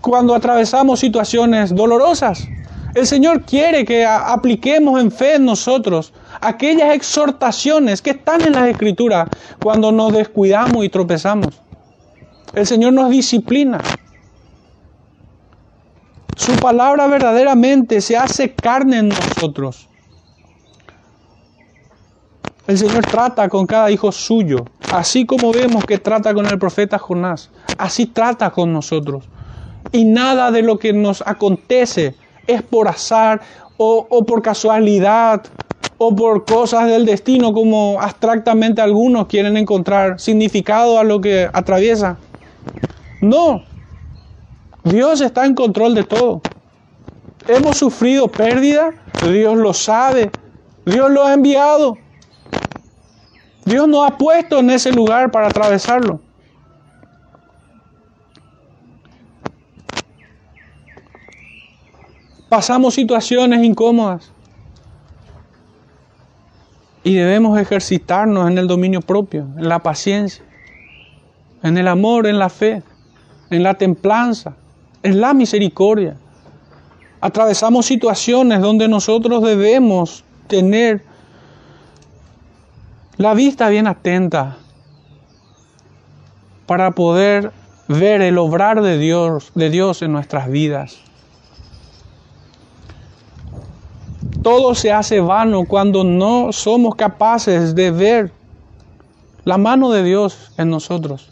[0.00, 2.48] cuando atravesamos situaciones dolorosas.
[2.94, 8.68] El Señor quiere que apliquemos en fe en nosotros aquellas exhortaciones que están en las
[8.68, 9.28] Escrituras
[9.62, 11.60] cuando nos descuidamos y tropezamos.
[12.54, 13.80] El Señor nos disciplina.
[16.36, 19.88] Su palabra verdaderamente se hace carne en nosotros.
[22.68, 26.96] El Señor trata con cada hijo suyo, así como vemos que trata con el profeta
[26.96, 29.24] Jonás, así trata con nosotros.
[29.90, 32.14] Y nada de lo que nos acontece
[32.46, 33.40] es por azar
[33.76, 35.42] o, por casualidad
[35.98, 42.16] o por cosas del destino como abstractamente algunos quieren encontrar significado a lo que atraviesa.
[43.20, 43.64] No,
[44.84, 46.42] Dios está en control de todo.
[47.48, 48.92] Hemos sufrido pérdida,
[49.28, 50.30] Dios lo sabe,
[50.86, 51.98] Dios lo ha enviado.
[53.64, 56.20] Dios nos ha puesto en ese lugar para atravesarlo.
[62.48, 64.30] Pasamos situaciones incómodas
[67.04, 70.44] y debemos ejercitarnos en el dominio propio, en la paciencia,
[71.62, 72.82] en el amor, en la fe,
[73.50, 74.54] en la templanza,
[75.02, 76.16] en la misericordia.
[77.20, 81.04] Atravesamos situaciones donde nosotros debemos tener
[83.16, 84.56] la vista bien atenta
[86.66, 87.52] para poder
[87.88, 90.98] ver el obrar de Dios, de Dios en nuestras vidas.
[94.42, 98.32] Todo se hace vano cuando no somos capaces de ver
[99.44, 101.30] la mano de Dios en nosotros,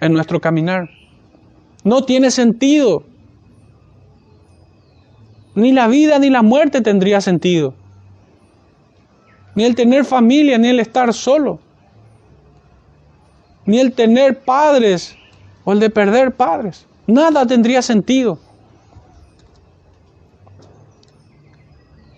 [0.00, 0.88] en nuestro caminar.
[1.84, 3.04] No tiene sentido.
[5.54, 7.74] Ni la vida ni la muerte tendría sentido.
[9.54, 11.58] Ni el tener familia, ni el estar solo.
[13.66, 15.16] Ni el tener padres
[15.64, 16.86] o el de perder padres.
[17.06, 18.38] Nada tendría sentido.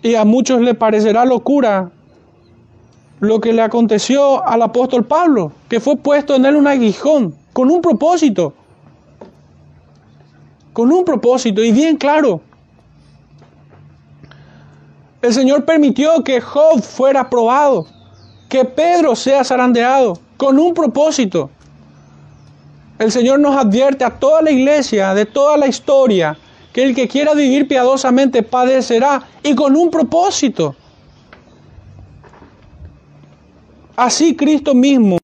[0.01, 1.91] Y a muchos le parecerá locura
[3.19, 7.71] lo que le aconteció al apóstol Pablo, que fue puesto en él un aguijón, con
[7.71, 8.53] un propósito.
[10.73, 12.41] Con un propósito, y bien claro.
[15.25, 17.87] El Señor permitió que Job fuera probado,
[18.47, 21.49] que Pedro sea zarandeado, con un propósito.
[22.99, 26.37] El Señor nos advierte a toda la iglesia, de toda la historia,
[26.71, 30.75] que el que quiera vivir piadosamente padecerá y con un propósito.
[33.95, 35.17] Así Cristo mismo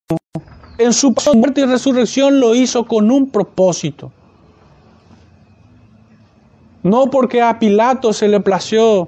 [0.79, 4.11] en su muerte y resurrección lo hizo con un propósito.
[6.81, 9.07] No porque a Pilato se le plació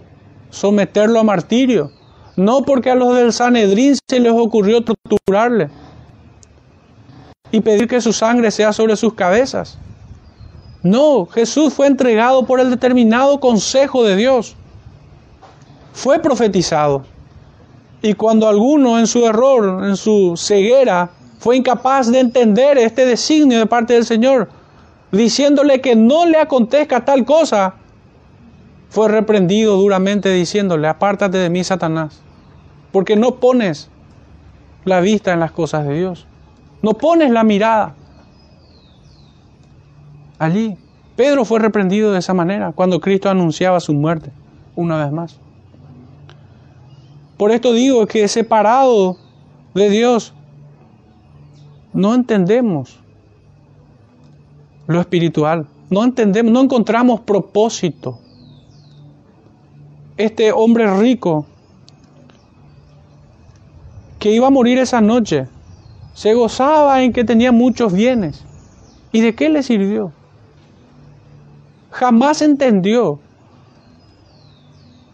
[0.53, 1.91] someterlo a martirio,
[2.35, 5.69] no porque a los del Sanedrín se les ocurrió torturarle
[7.51, 9.79] y pedir que su sangre sea sobre sus cabezas.
[10.83, 14.55] No, Jesús fue entregado por el determinado consejo de Dios.
[15.93, 17.03] Fue profetizado.
[18.01, 23.59] Y cuando alguno en su error, en su ceguera, fue incapaz de entender este designio
[23.59, 24.49] de parte del Señor,
[25.11, 27.75] diciéndole que no le acontezca tal cosa,
[28.93, 32.21] fue reprendido duramente diciéndole, apártate de mí, Satanás,
[32.91, 33.89] porque no pones
[34.85, 36.27] la vista en las cosas de Dios,
[36.83, 37.95] no pones la mirada
[40.37, 40.77] allí.
[41.15, 44.31] Pedro fue reprendido de esa manera cuando Cristo anunciaba su muerte,
[44.75, 45.39] una vez más.
[47.35, 49.17] Por esto digo que separado
[49.73, 50.35] de Dios,
[51.93, 52.99] no entendemos
[54.85, 58.19] lo espiritual, no entendemos, no encontramos propósito.
[60.17, 61.45] Este hombre rico
[64.19, 65.47] que iba a morir esa noche,
[66.13, 68.43] se gozaba en que tenía muchos bienes.
[69.11, 70.13] ¿Y de qué le sirvió?
[71.93, 73.19] jamás entendió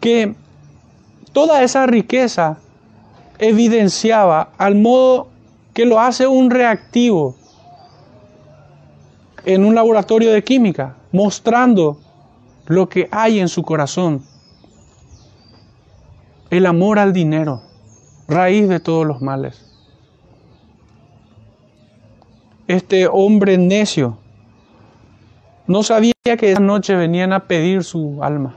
[0.00, 0.34] que
[1.32, 2.58] toda esa riqueza
[3.38, 5.28] evidenciaba al modo
[5.74, 7.36] que lo hace un reactivo
[9.44, 11.98] en un laboratorio de química, mostrando
[12.66, 14.24] lo que hay en su corazón.
[16.50, 17.62] El amor al dinero,
[18.26, 19.64] raíz de todos los males.
[22.66, 24.18] Este hombre necio
[25.66, 28.56] no sabía que esa noche venían a pedir su alma.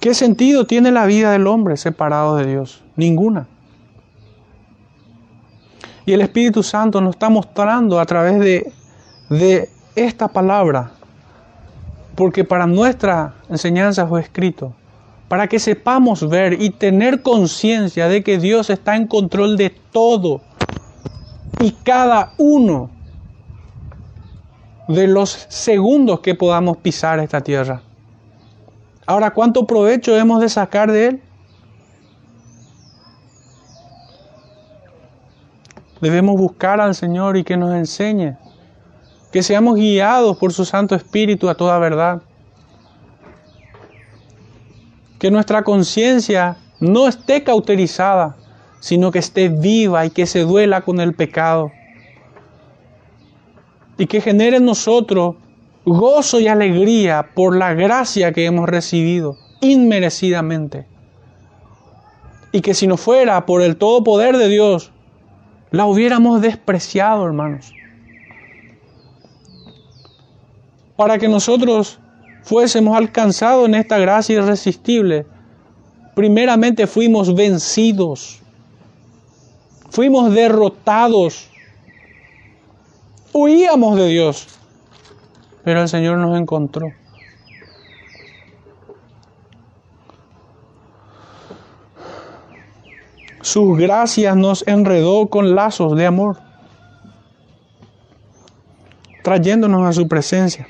[0.00, 2.82] ¿Qué sentido tiene la vida del hombre separado de Dios?
[2.96, 3.46] Ninguna.
[6.04, 8.72] Y el Espíritu Santo nos está mostrando a través de,
[9.30, 10.92] de esta palabra,
[12.14, 14.74] porque para nuestra enseñanza fue escrito,
[15.28, 20.42] para que sepamos ver y tener conciencia de que Dios está en control de todo
[21.60, 22.90] y cada uno
[24.88, 27.82] de los segundos que podamos pisar esta tierra.
[29.06, 31.22] Ahora, ¿cuánto provecho hemos de sacar de Él?
[36.00, 38.36] Debemos buscar al Señor y que nos enseñe,
[39.32, 42.22] que seamos guiados por su Santo Espíritu a toda verdad.
[45.18, 48.36] Que nuestra conciencia no esté cauterizada,
[48.80, 51.72] sino que esté viva y que se duela con el pecado.
[53.96, 55.36] Y que genere en nosotros
[55.86, 60.86] gozo y alegría por la gracia que hemos recibido inmerecidamente.
[62.52, 64.92] Y que si no fuera por el todo poder de Dios,
[65.70, 67.72] la hubiéramos despreciado, hermanos.
[71.02, 71.98] Para que nosotros
[72.44, 75.26] fuésemos alcanzados en esta gracia irresistible,
[76.14, 78.38] primeramente fuimos vencidos,
[79.90, 81.50] fuimos derrotados,
[83.32, 84.46] huíamos de Dios,
[85.64, 86.92] pero el Señor nos encontró.
[93.40, 96.36] Sus gracias nos enredó con lazos de amor,
[99.24, 100.68] trayéndonos a su presencia.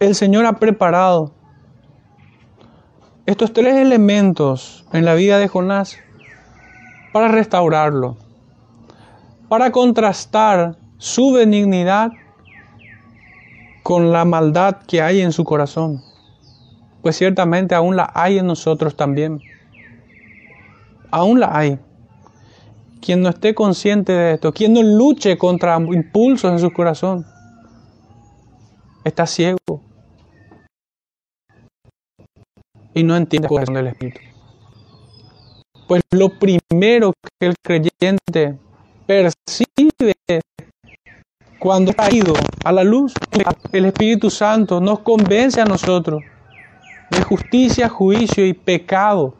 [0.00, 1.34] El Señor ha preparado
[3.26, 5.98] estos tres elementos en la vida de Jonás
[7.12, 8.16] para restaurarlo,
[9.50, 12.12] para contrastar su benignidad
[13.82, 16.02] con la maldad que hay en su corazón,
[17.02, 19.42] pues ciertamente aún la hay en nosotros también.
[21.10, 21.78] Aún la hay.
[23.02, 27.26] Quien no esté consciente de esto, quien no luche contra impulsos en su corazón,
[29.04, 29.58] está ciego
[33.00, 34.20] y no entiende el corazón del Espíritu.
[35.88, 38.58] Pues lo primero que el creyente
[39.06, 40.40] percibe
[41.58, 42.32] cuando ha ido
[42.64, 43.12] a la luz,
[43.72, 46.22] el Espíritu Santo nos convence a nosotros
[47.10, 49.34] de justicia, juicio y pecado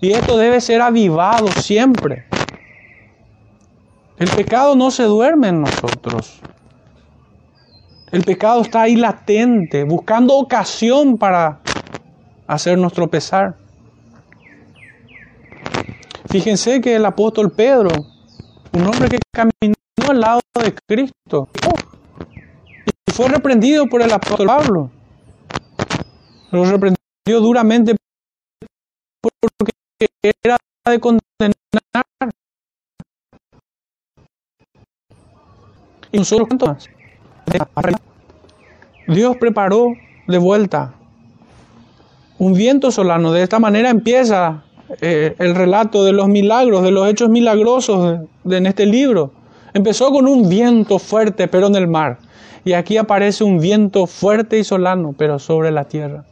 [0.00, 2.24] y esto debe ser avivado siempre.
[4.16, 6.40] El pecado no se duerme en nosotros.
[8.10, 11.60] El pecado está ahí latente, buscando ocasión para
[12.48, 13.56] hacernos tropezar.
[16.28, 17.90] Fíjense que el apóstol Pedro,
[18.72, 19.74] un hombre que caminó
[20.08, 21.48] al lado de Cristo,
[22.86, 24.90] y fue reprendido por el apóstol Pablo.
[26.50, 27.94] Lo reprendió duramente
[29.20, 29.72] porque
[30.22, 31.20] era de condenar.
[36.10, 36.88] Y nosotros, ¿cuánto más?
[39.06, 39.92] Dios preparó
[40.26, 40.97] de vuelta
[42.38, 43.32] un viento solano.
[43.32, 44.62] De esta manera empieza
[45.00, 49.32] eh, el relato de los milagros, de los hechos milagrosos de, en este libro.
[49.74, 52.18] Empezó con un viento fuerte, pero en el mar.
[52.64, 56.24] Y aquí aparece un viento fuerte y solano, pero sobre la tierra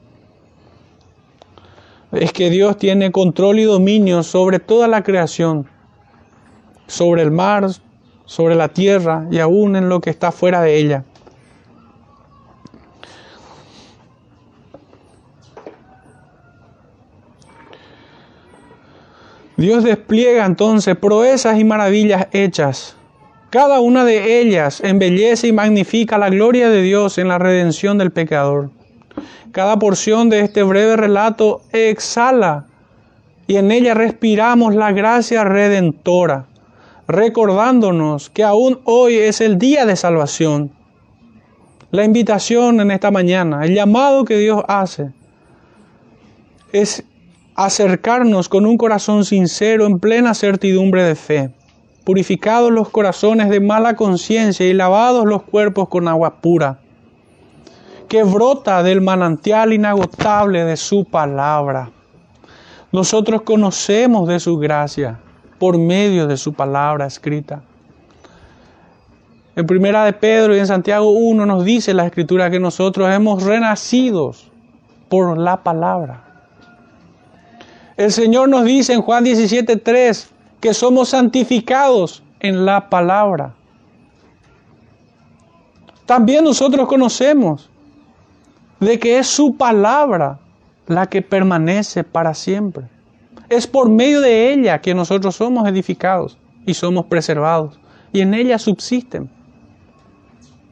[2.13, 5.67] es que Dios tiene control y dominio sobre toda la creación,
[6.87, 7.69] sobre el mar,
[8.25, 11.05] sobre la tierra y aún en lo que está fuera de ella.
[19.57, 22.97] Dios despliega entonces proezas y maravillas hechas.
[23.49, 28.11] Cada una de ellas embellece y magnifica la gloria de Dios en la redención del
[28.11, 28.71] pecador.
[29.53, 32.67] Cada porción de este breve relato exhala
[33.47, 36.47] y en ella respiramos la gracia redentora,
[37.09, 40.73] recordándonos que aún hoy es el día de salvación.
[41.93, 45.13] La invitación en esta mañana, el llamado que Dios hace,
[46.73, 47.05] es
[47.57, 51.51] acercarnos con un corazón sincero en plena certidumbre de fe,
[52.05, 56.79] purificados los corazones de mala conciencia y lavados los cuerpos con agua pura
[58.09, 61.91] que brota del manantial inagotable de su palabra.
[62.93, 65.19] Nosotros conocemos de su gracia
[65.59, 67.63] por medio de su palabra escrita.
[69.57, 73.43] En primera de Pedro y en Santiago 1 nos dice la escritura que nosotros hemos
[73.43, 74.33] renacido
[75.09, 76.26] por la palabra.
[77.97, 80.29] El Señor nos dice en Juan 17:3
[80.61, 83.55] que somos santificados en la palabra.
[86.05, 87.71] También nosotros conocemos
[88.81, 90.39] de que es su palabra
[90.87, 92.85] la que permanece para siempre.
[93.49, 96.37] Es por medio de ella que nosotros somos edificados
[96.67, 97.79] y somos preservados
[98.13, 99.31] y en ella subsisten.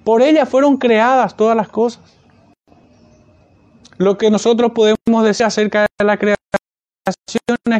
[0.04, 2.02] Por ella fueron creadas todas las cosas.
[3.96, 6.44] Lo que nosotros podemos decir acerca de la creación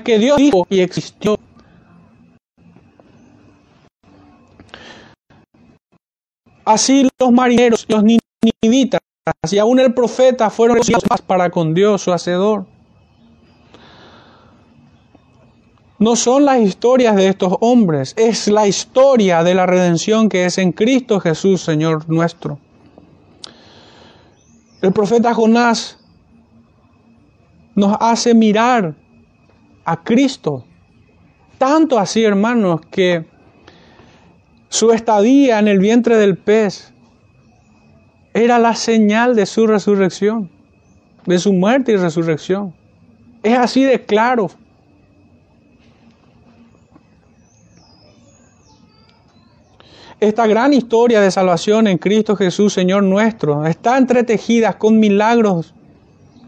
[0.03, 1.39] que Dios dijo y existió.
[6.65, 9.01] Así los marineros, los ninivitas
[9.51, 10.79] y aún el profeta fueron
[11.27, 12.67] para con Dios, su hacedor.
[15.99, 20.59] No son las historias de estos hombres, es la historia de la redención que es
[20.59, 22.59] en Cristo Jesús, Señor nuestro.
[24.83, 25.99] El profeta Jonás
[27.75, 28.95] nos hace mirar
[29.85, 30.65] a Cristo.
[31.59, 33.27] Tanto así, hermanos, que
[34.69, 36.93] su estadía en el vientre del pez
[38.33, 40.51] era la señal de su resurrección,
[41.27, 42.75] de su muerte y resurrección.
[43.43, 44.51] Es así de claro.
[50.19, 55.75] Esta gran historia de salvación en Cristo Jesús, Señor nuestro, está entretejida con milagros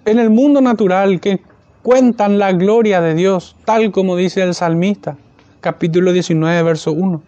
[0.04, 1.40] en el mundo natural que
[1.86, 5.16] cuentan la gloria de Dios, tal como dice el salmista,
[5.60, 7.22] capítulo 19, verso 1.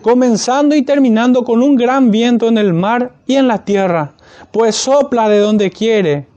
[0.00, 4.12] Comenzando y terminando con un gran viento en el mar y en la tierra,
[4.52, 6.28] pues sopla de donde quiere.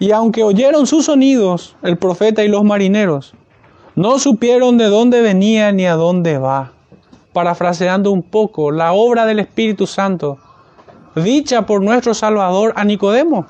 [0.00, 3.34] Y aunque oyeron sus sonidos, el profeta y los marineros,
[3.94, 6.72] no supieron de dónde venía ni a dónde va.
[7.32, 10.38] Parafraseando un poco la obra del Espíritu Santo,
[11.14, 13.46] dicha por nuestro Salvador a Nicodemo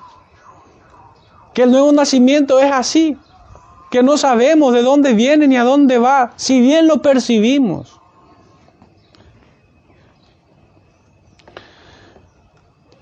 [1.59, 3.17] que el nuevo nacimiento es así,
[3.91, 7.99] que no sabemos de dónde viene ni a dónde va, si bien lo percibimos.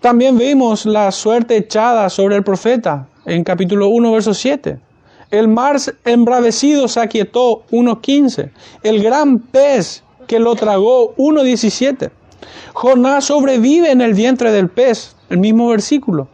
[0.01, 4.81] También vimos la suerte echada sobre el profeta en capítulo 1, verso 7.
[5.31, 5.77] El mar
[6.07, 8.53] embravecido se aquietó 1.15.
[8.83, 12.11] El gran pez que lo tragó 1.17.
[12.73, 16.29] Jonás sobrevive en el vientre del pez, el mismo versículo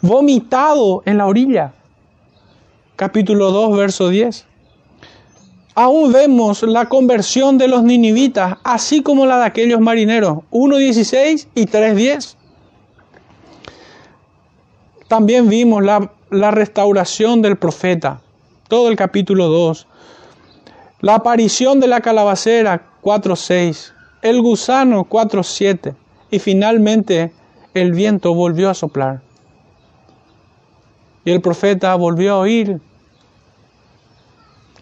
[0.00, 1.72] vomitado en la orilla.
[2.96, 4.46] Capítulo 2, verso 10.
[5.74, 11.66] Aún vemos la conversión de los ninivitas, así como la de aquellos marineros, 1.16 y
[11.66, 12.34] 3.10.
[15.06, 18.20] También vimos la, la restauración del profeta,
[18.68, 19.86] todo el capítulo 2.
[21.00, 23.92] La aparición de la calabacera, 4.6.
[24.22, 25.94] El gusano, 4.7.
[26.32, 27.32] Y finalmente
[27.72, 29.27] el viento volvió a soplar.
[31.24, 32.80] Y el profeta volvió a oír,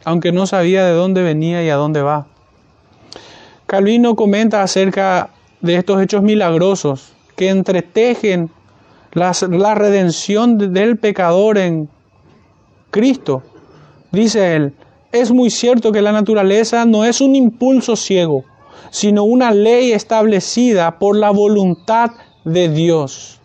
[0.04, 2.26] aunque no sabía de dónde venía y a dónde va.
[3.66, 5.30] Calvino comenta acerca
[5.60, 8.50] de estos hechos milagrosos que entretejen
[9.12, 11.88] la redención del pecador en
[12.90, 13.42] Cristo.
[14.12, 14.74] Dice él,
[15.10, 18.44] es muy cierto que la naturaleza no es un impulso ciego,
[18.90, 22.12] sino una ley establecida por la voluntad
[22.44, 23.40] de Dios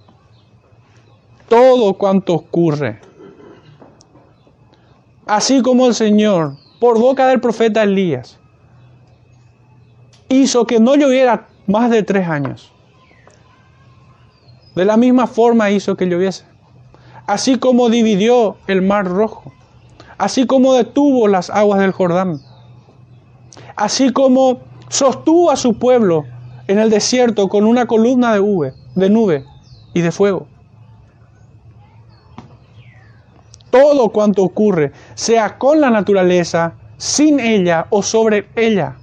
[1.51, 3.01] todo cuanto ocurre.
[5.27, 8.39] Así como el Señor, por boca del profeta Elías,
[10.29, 12.71] hizo que no lloviera más de tres años.
[14.75, 16.45] De la misma forma hizo que lloviese.
[17.27, 19.51] Así como dividió el mar rojo.
[20.17, 22.39] Así como detuvo las aguas del Jordán.
[23.75, 26.23] Así como sostuvo a su pueblo
[26.67, 29.43] en el desierto con una columna de, de nube
[29.93, 30.47] y de fuego.
[33.71, 38.97] Todo cuanto ocurre, sea con la naturaleza, sin ella o sobre ella,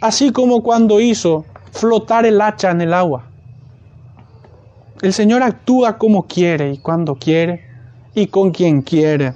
[0.00, 3.24] así como cuando hizo flotar el hacha en el agua.
[5.02, 7.64] El Señor actúa como quiere y cuando quiere
[8.14, 9.34] y con quien quiere.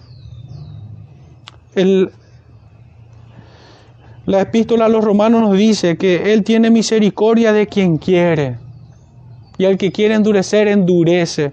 [4.27, 8.59] la epístola a los romanos nos dice que Él tiene misericordia de quien quiere
[9.59, 11.53] y al que quiere endurecer, endurece.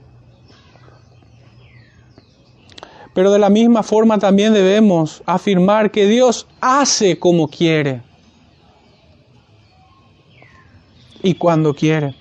[3.19, 8.01] Pero de la misma forma también debemos afirmar que Dios hace como quiere
[11.21, 12.15] y cuando quiere.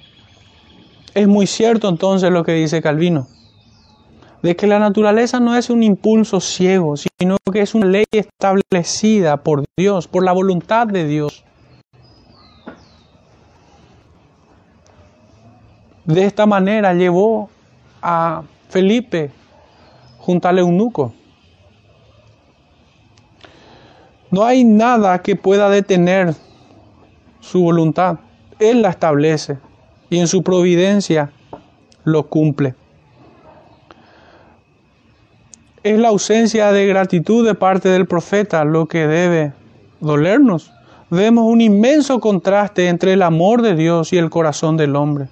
[1.14, 3.28] Es muy cierto entonces lo que dice Calvino,
[4.42, 9.36] de que la naturaleza no es un impulso ciego, sino que es una ley establecida
[9.36, 11.44] por Dios, por la voluntad de Dios.
[16.06, 17.50] De esta manera llevó
[18.02, 19.30] a Felipe
[20.28, 21.14] junto al eunuco.
[24.30, 26.34] No hay nada que pueda detener
[27.40, 28.18] su voluntad.
[28.58, 29.56] Él la establece
[30.10, 31.32] y en su providencia
[32.04, 32.74] lo cumple.
[35.82, 39.54] Es la ausencia de gratitud de parte del profeta lo que debe
[39.98, 40.74] dolernos.
[41.08, 45.28] Vemos un inmenso contraste entre el amor de Dios y el corazón del hombre.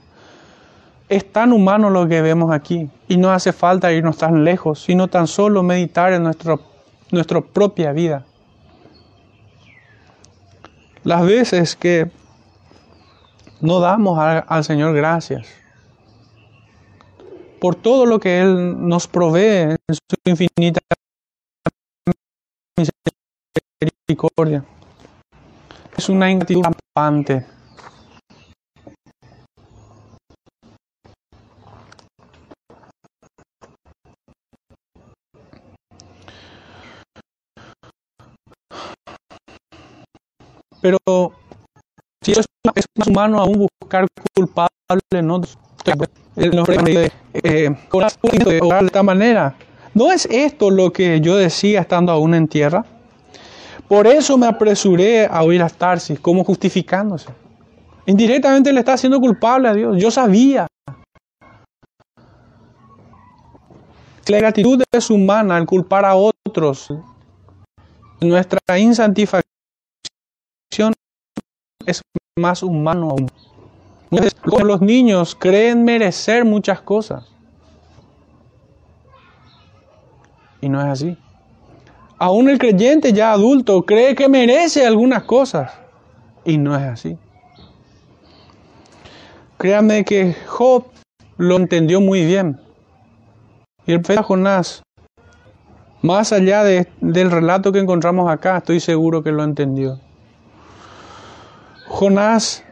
[1.09, 5.09] Es tan humano lo que vemos aquí y no hace falta irnos tan lejos, sino
[5.09, 6.61] tan solo meditar en nuestro,
[7.13, 8.25] nuestra propia vida.
[11.05, 12.11] Las veces que
[13.61, 15.47] no damos al Señor gracias
[17.61, 20.81] por todo lo que Él nos provee en su infinita
[23.81, 24.65] misericordia.
[25.97, 27.56] Es una ingratitud rampante.
[40.87, 41.33] Pero
[42.23, 44.69] si es más humano aún buscar culpable
[45.11, 45.59] en otros,
[46.37, 46.51] eh,
[47.43, 49.57] de esta manera.
[49.95, 52.85] ¿No es esto lo que yo decía estando aún en tierra?
[53.89, 57.31] Por eso me apresuré a oír a Tarsis, como justificándose.
[58.07, 59.97] Indirectamente le está haciendo culpable a Dios.
[60.01, 60.69] Yo sabía.
[64.29, 66.93] La gratitud es humana al culpar a otros.
[68.21, 69.56] Nuestra insantificación
[71.87, 72.03] es
[72.39, 73.31] más humano aún.
[74.45, 77.25] Los niños creen merecer muchas cosas.
[80.61, 81.17] Y no es así.
[82.19, 85.73] Aún el creyente ya adulto cree que merece algunas cosas.
[86.45, 87.19] Y no es así.
[89.59, 90.85] Créanme que Job
[91.37, 92.61] lo entendió muy bien.
[93.87, 94.83] Y el profeta Jonás,
[96.03, 100.01] más allá del relato que encontramos acá, estoy seguro que lo entendió.
[101.89, 102.65] Jonás,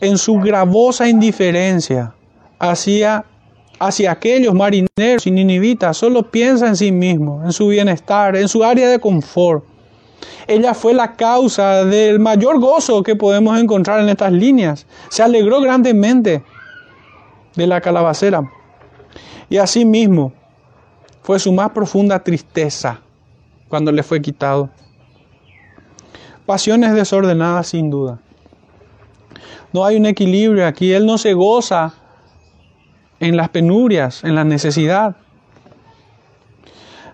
[0.00, 2.14] en su gravosa indiferencia
[2.58, 3.24] hacia
[3.80, 8.62] hacia aquellos marineros y ninivitas, solo piensa en sí mismo, en su bienestar, en su
[8.62, 9.64] área de confort.
[10.46, 14.86] Ella fue la causa del mayor gozo que podemos encontrar en estas líneas.
[15.08, 16.44] Se alegró grandemente
[17.56, 18.42] de la calabacera.
[19.48, 20.34] Y asimismo
[21.22, 23.00] fue su más profunda tristeza
[23.68, 24.68] cuando le fue quitado.
[26.46, 28.18] Pasiones desordenadas sin duda.
[29.72, 30.92] No hay un equilibrio aquí.
[30.92, 31.94] Él no se goza
[33.20, 35.16] en las penurias, en la necesidad.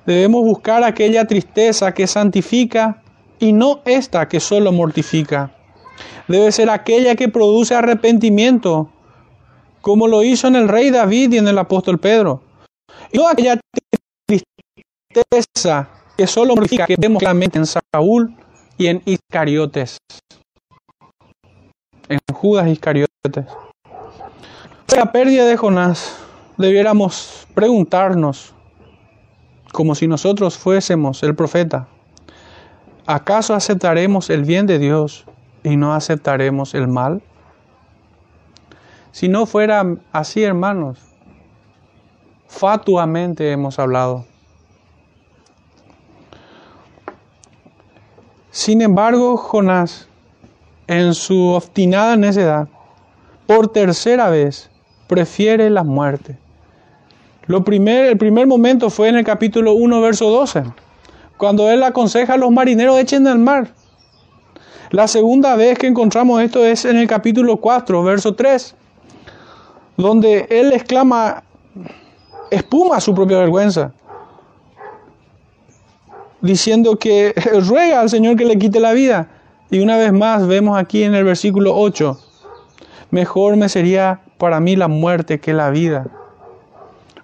[0.06, 3.02] Debemos buscar aquella tristeza que santifica
[3.38, 5.50] y no esta que solo mortifica.
[6.28, 8.90] Debe ser aquella que produce arrepentimiento,
[9.80, 12.42] como lo hizo en el rey David y en el apóstol Pedro.
[13.12, 13.60] Y no aquella
[14.26, 18.34] tristeza que solo mortifica, que vemos claramente en Saúl
[18.78, 19.98] y en Iscariotes,
[22.08, 23.06] en Judas Iscariotes
[24.96, 26.16] la pérdida de Jonás,
[26.56, 28.54] debiéramos preguntarnos,
[29.72, 31.86] como si nosotros fuésemos el profeta,
[33.04, 35.26] ¿acaso aceptaremos el bien de Dios
[35.64, 37.20] y no aceptaremos el mal?
[39.12, 40.98] Si no fuera así, hermanos,
[42.46, 44.24] fatuamente hemos hablado.
[48.56, 50.08] Sin embargo, Jonás,
[50.86, 52.68] en su obstinada necedad,
[53.46, 54.70] por tercera vez,
[55.08, 56.38] prefiere la muerte.
[57.44, 60.64] Lo primer, el primer momento fue en el capítulo 1, verso 12,
[61.36, 63.74] cuando él aconseja a los marineros echen al mar.
[64.88, 68.74] La segunda vez que encontramos esto es en el capítulo 4, verso 3,
[69.98, 71.42] donde él exclama,
[72.50, 73.92] espuma su propia vergüenza,
[76.40, 77.34] diciendo que
[77.68, 79.28] ruega al Señor que le quite la vida.
[79.70, 82.18] Y una vez más vemos aquí en el versículo 8,
[83.10, 86.06] mejor me sería para mí la muerte que la vida.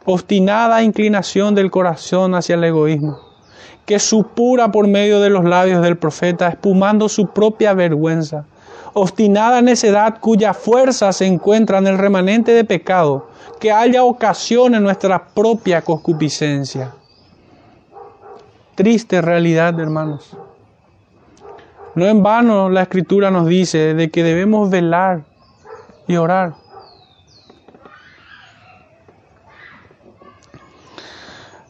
[0.04, 3.18] Obstinada inclinación del corazón hacia el egoísmo,
[3.86, 8.44] que supura por medio de los labios del profeta, espumando su propia vergüenza.
[8.94, 13.28] Obstinada necedad cuya fuerza se encuentra en el remanente de pecado,
[13.60, 16.92] que haya ocasión en nuestra propia concupiscencia.
[18.75, 20.37] Triste realidad, hermanos.
[21.95, 25.25] No en vano la escritura nos dice de que debemos velar
[26.07, 26.55] y orar.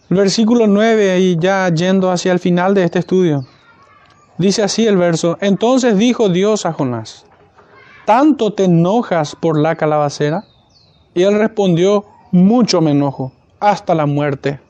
[0.08, 3.46] Versículo 9, y ya yendo hacia el final de este estudio,
[4.36, 7.24] dice así el verso, entonces dijo Dios a Jonás,
[8.04, 10.44] ¿tanto te enojas por la calabacera?
[11.14, 14.60] Y él respondió, mucho me enojo, hasta la muerte.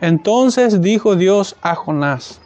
[0.00, 2.40] Entonces dijo Dios a Jonás,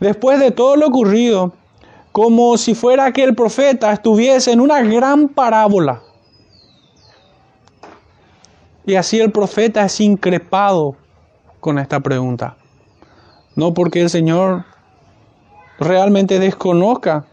[0.00, 1.52] después de todo lo ocurrido,
[2.12, 6.00] como si fuera que el profeta estuviese en una gran parábola.
[8.86, 10.96] Y así el profeta es increpado
[11.60, 12.56] con esta pregunta.
[13.54, 14.64] No porque el Señor
[15.78, 17.26] realmente desconozca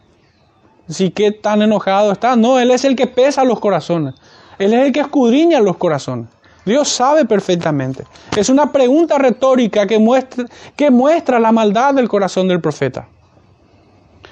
[0.89, 2.36] si qué tan enojado está.
[2.36, 4.15] No, Él es el que pesa los corazones.
[4.59, 6.27] Él es el que escudriña los corazones.
[6.66, 8.05] Dios sabe perfectamente.
[8.36, 10.45] Es una pregunta retórica que muestra,
[10.76, 13.07] que muestra la maldad del corazón del profeta.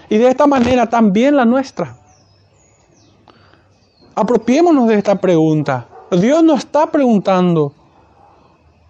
[0.09, 1.97] Y de esta manera también la nuestra.
[4.15, 5.87] Apropiémonos de esta pregunta.
[6.11, 7.73] Dios nos está preguntando,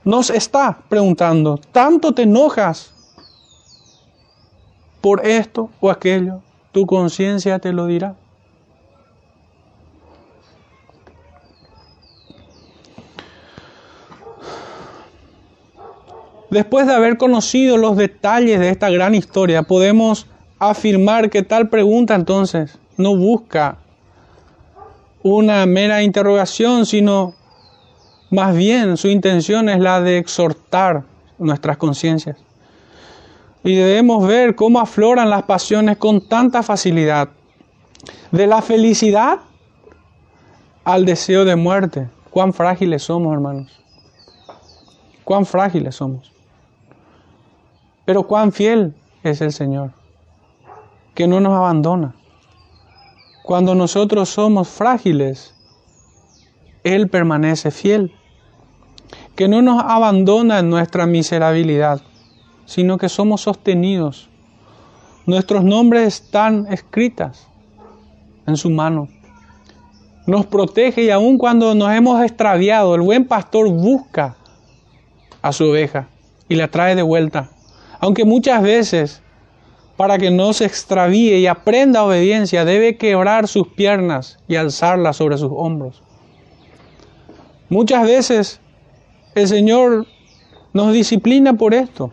[0.04, 2.92] nos está preguntando, ¿tanto te enojas
[5.00, 6.42] por esto o aquello?
[6.72, 8.16] Tu conciencia te lo dirá.
[16.52, 20.28] Después de haber conocido los detalles de esta gran historia, podemos
[20.60, 23.78] afirmar que tal pregunta entonces no busca
[25.24, 27.36] una mera interrogación, sino
[28.32, 31.04] más bien su intención es la de exhortar
[31.40, 32.36] nuestras conciencias.
[33.64, 37.30] Y debemos ver cómo afloran las pasiones con tanta facilidad.
[38.32, 39.40] De la felicidad
[40.84, 42.10] al deseo de muerte.
[42.30, 43.82] Cuán frágiles somos, hermanos.
[45.24, 46.31] Cuán frágiles somos.
[48.06, 48.94] Pero cuán fiel
[49.24, 49.92] es el Señor,
[51.14, 52.16] que no nos abandona.
[53.44, 55.54] Cuando nosotros somos frágiles,
[56.84, 58.14] Él permanece fiel,
[59.36, 62.02] que no nos abandona en nuestra miserabilidad
[62.72, 64.30] sino que somos sostenidos.
[65.26, 67.46] Nuestros nombres están escritas
[68.48, 69.10] en su mano.
[70.26, 74.38] Nos protege y aun cuando nos hemos extraviado, el buen pastor busca
[75.42, 76.08] a su oveja
[76.48, 77.50] y la trae de vuelta.
[78.02, 79.22] Aunque muchas veces,
[79.96, 85.38] para que no se extravíe y aprenda obediencia, debe quebrar sus piernas y alzarlas sobre
[85.38, 86.04] sus hombros.
[87.70, 88.60] Muchas veces
[89.36, 90.06] el Señor
[90.74, 92.12] nos disciplina por esto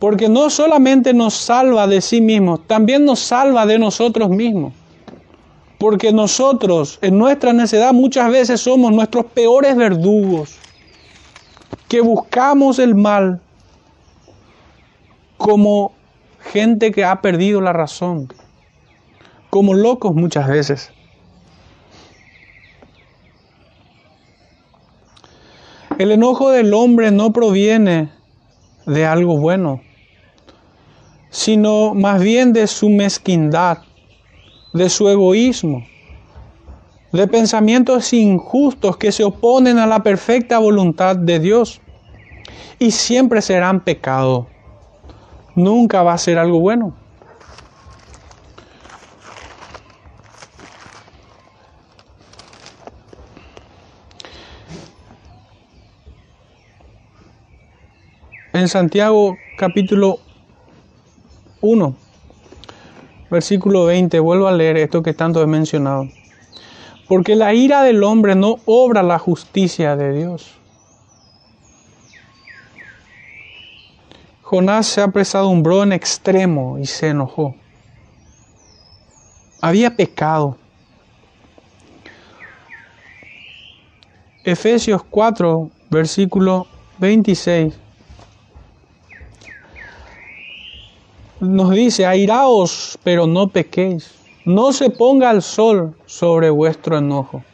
[0.00, 4.72] porque no solamente nos salva de sí mismo, también nos salva de nosotros mismos.
[5.78, 10.56] Porque nosotros en nuestra necedad muchas veces somos nuestros peores verdugos,
[11.86, 13.40] que buscamos el mal
[15.40, 15.92] como
[16.52, 18.28] gente que ha perdido la razón,
[19.48, 20.92] como locos muchas veces.
[25.98, 28.10] El enojo del hombre no proviene
[28.84, 29.80] de algo bueno,
[31.30, 33.78] sino más bien de su mezquindad,
[34.74, 35.86] de su egoísmo,
[37.12, 41.80] de pensamientos injustos que se oponen a la perfecta voluntad de Dios
[42.78, 44.46] y siempre serán pecado.
[45.60, 46.94] Nunca va a ser algo bueno.
[58.52, 60.18] En Santiago capítulo
[61.60, 61.94] 1,
[63.30, 66.08] versículo 20, vuelvo a leer esto que tanto he mencionado.
[67.06, 70.59] Porque la ira del hombre no obra la justicia de Dios.
[74.50, 77.54] Jonás se apresadumbró en extremo y se enojó.
[79.60, 80.56] Había pecado.
[84.42, 86.66] Efesios 4, versículo
[86.98, 87.74] 26
[91.38, 94.14] nos dice, airaos, pero no pequéis.
[94.44, 97.44] No se ponga el sol sobre vuestro enojo.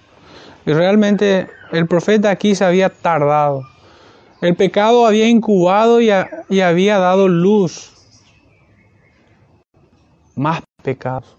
[0.64, 3.62] Y realmente el profeta aquí se había tardado.
[4.41, 6.11] El pecado había incubado y,
[6.51, 7.93] y había dado luz.
[10.34, 11.37] Más pecados.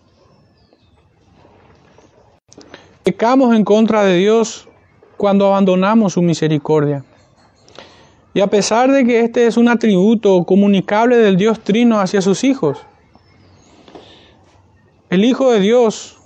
[3.04, 4.68] Pecamos en contra de Dios
[5.16, 7.06] cuando abandonamos su misericordia.
[8.34, 12.44] Y a pesar de que este es un atributo comunicable del Dios Trino hacia sus
[12.44, 12.80] hijos,
[15.10, 16.18] el Hijo de Dios,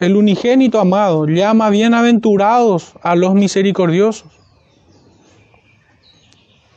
[0.00, 4.39] el unigénito amado, llama bienaventurados a los misericordiosos.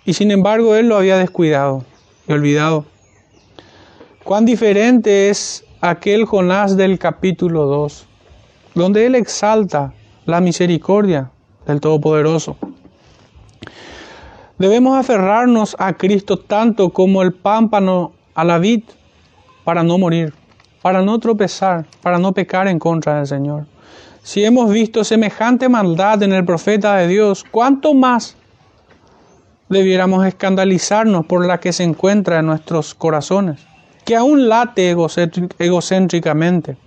[0.06, 1.86] Y sin embargo Él lo había descuidado
[2.28, 2.86] y olvidado.
[4.24, 8.06] Cuán diferente es aquel Jonás del capítulo 2,
[8.76, 9.93] donde Él exalta
[10.26, 11.32] la misericordia
[11.66, 12.58] del Todopoderoso.
[14.58, 18.84] Debemos aferrarnos a Cristo tanto como el pámpano a la vid
[19.64, 20.34] para no morir,
[20.82, 23.66] para no tropezar, para no pecar en contra del Señor.
[24.22, 28.38] Si hemos visto semejante maldad en el profeta de Dios, ¿cuánto más
[29.70, 33.74] debiéramos escandalizarnos por la que se encuentra en nuestros corazones?
[34.03, 34.95] que aún late
[35.59, 36.78] egocéntricamente.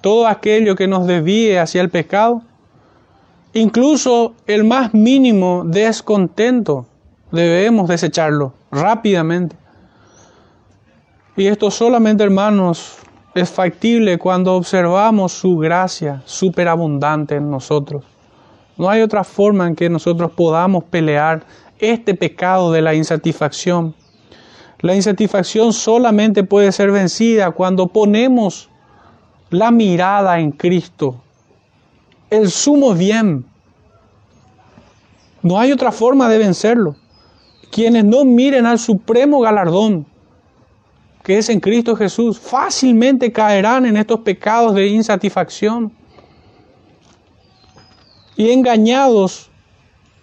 [0.00, 2.42] Todo aquello que nos desvíe hacia el pecado,
[3.54, 6.86] incluso el más mínimo descontento,
[7.32, 9.56] debemos desecharlo rápidamente.
[11.36, 12.98] Y esto solamente, hermanos,
[13.36, 18.04] es factible cuando observamos su gracia superabundante en nosotros.
[18.78, 21.44] No hay otra forma en que nosotros podamos pelear
[21.78, 23.94] este pecado de la insatisfacción.
[24.80, 28.70] La insatisfacción solamente puede ser vencida cuando ponemos
[29.50, 31.20] la mirada en Cristo,
[32.30, 33.44] el sumo bien.
[35.42, 36.96] No hay otra forma de vencerlo.
[37.70, 40.06] Quienes no miren al supremo galardón,
[41.26, 45.90] que es en Cristo Jesús, fácilmente caerán en estos pecados de insatisfacción
[48.36, 49.50] y engañados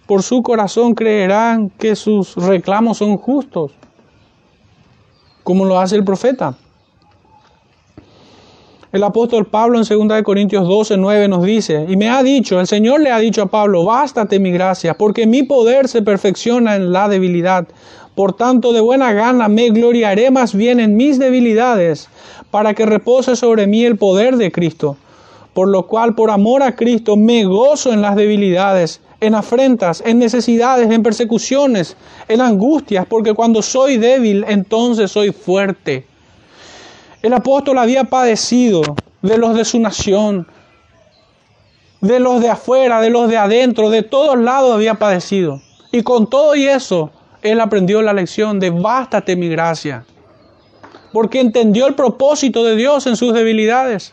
[0.06, 3.72] por su corazón creerán que sus reclamos son justos,
[5.42, 6.56] como lo hace el profeta.
[8.94, 12.68] El apóstol Pablo en 2 Corintios 12, 9 nos dice, y me ha dicho, el
[12.68, 16.92] Señor le ha dicho a Pablo, bástate mi gracia, porque mi poder se perfecciona en
[16.92, 17.66] la debilidad.
[18.14, 22.08] Por tanto, de buena gana me gloriaré más bien en mis debilidades,
[22.52, 24.96] para que repose sobre mí el poder de Cristo.
[25.54, 30.20] Por lo cual, por amor a Cristo, me gozo en las debilidades, en afrentas, en
[30.20, 31.96] necesidades, en persecuciones,
[32.28, 36.06] en angustias, porque cuando soy débil, entonces soy fuerte.
[37.24, 38.82] El apóstol había padecido
[39.22, 40.46] de los de su nación,
[42.02, 45.62] de los de afuera, de los de adentro, de todos lados había padecido.
[45.90, 47.10] Y con todo y eso,
[47.40, 50.04] él aprendió la lección de bástate mi gracia,
[51.14, 54.12] porque entendió el propósito de Dios en sus debilidades.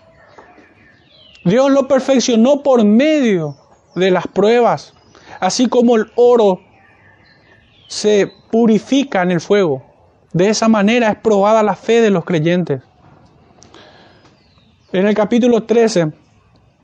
[1.43, 3.57] Dios lo perfeccionó por medio
[3.93, 4.93] de las pruebas,
[5.41, 6.61] así como el oro
[7.89, 9.83] se purifica en el fuego.
[10.31, 12.81] De esa manera es probada la fe de los creyentes.
[14.93, 16.11] En el capítulo 13,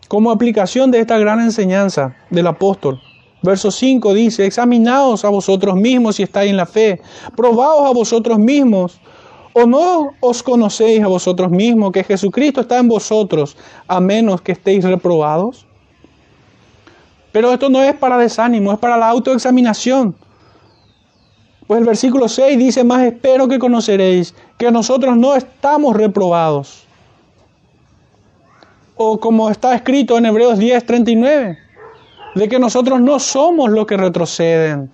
[0.08, 3.02] como aplicación de esta gran enseñanza del apóstol,
[3.44, 7.02] verso 5 dice, examinaos a vosotros mismos si estáis en la fe,
[7.36, 9.00] probaos a vosotros mismos
[9.60, 14.52] ¿O no os conocéis a vosotros mismos que Jesucristo está en vosotros a menos que
[14.52, 15.66] estéis reprobados?
[17.32, 20.16] Pero esto no es para desánimo, es para la autoexaminación.
[21.66, 26.87] Pues el versículo 6 dice, más espero que conoceréis que nosotros no estamos reprobados.
[28.98, 31.58] O como está escrito en Hebreos 10, 39,
[32.36, 34.92] de que nosotros no somos los que retroceden,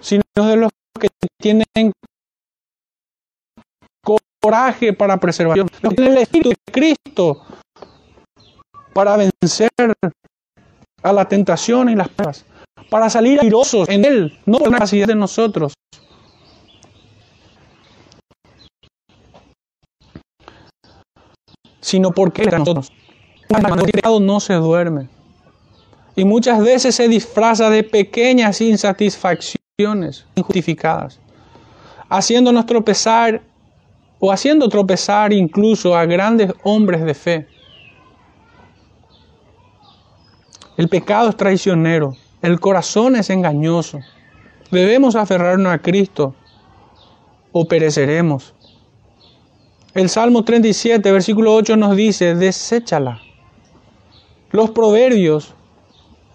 [0.00, 1.08] sino de los que
[1.40, 1.92] tienen
[4.40, 7.42] coraje para preservación, tiene el Espíritu de Cristo
[8.94, 9.68] para vencer
[11.02, 12.44] a la tentación y las pruebas,
[12.88, 15.72] para salir airosos en Él, no por la capacidad de nosotros.
[21.86, 22.90] sino porque nosotros.
[23.48, 25.08] El pecado no se duerme.
[26.16, 31.20] Y muchas veces se disfraza de pequeñas insatisfacciones injustificadas,
[32.08, 33.42] haciéndonos tropezar
[34.18, 37.46] o haciendo tropezar incluso a grandes hombres de fe.
[40.78, 44.00] El pecado es traicionero, el corazón es engañoso.
[44.70, 46.34] Debemos aferrarnos a Cristo
[47.52, 48.54] o pereceremos.
[49.94, 53.25] El Salmo 37, versículo 8 nos dice, deséchala.
[54.56, 55.54] Los proverbios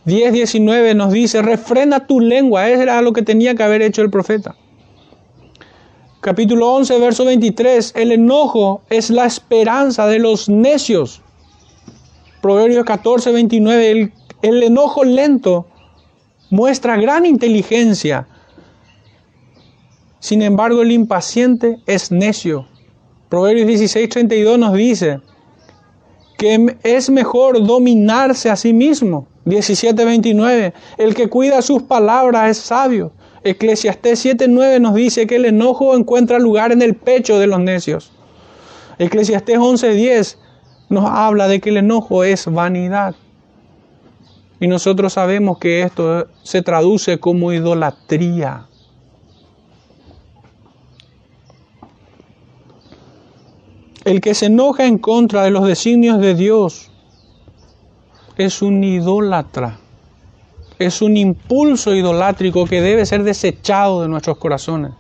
[0.06, 2.70] 10, 19 nos dice, refrena tu lengua.
[2.70, 4.56] Eso era lo que tenía que haber hecho el profeta
[6.22, 11.22] capítulo 11, verso 23, el enojo es la esperanza de los necios.
[12.42, 14.14] Proverbios 14, 29, el,
[14.44, 15.66] el enojo lento
[16.52, 18.28] muestra gran inteligencia.
[20.20, 22.68] Sin embargo, el impaciente es necio.
[23.30, 25.22] Proverbios 16, 32 nos dice
[26.42, 29.28] que es mejor dominarse a sí mismo.
[29.46, 33.12] 17, 29, el que cuida sus palabras es sabio.
[33.44, 38.12] Eclesiastés 7.9 nos dice que el enojo encuentra lugar en el pecho de los necios.
[38.98, 40.38] Eclesiastés 11.10
[40.90, 43.14] nos habla de que el enojo es vanidad.
[44.60, 48.66] Y nosotros sabemos que esto se traduce como idolatría.
[54.04, 56.90] El que se enoja en contra de los designios de Dios
[58.38, 59.78] es un idólatra
[60.86, 64.92] es un impulso idolátrico que debe ser desechado de nuestros corazones.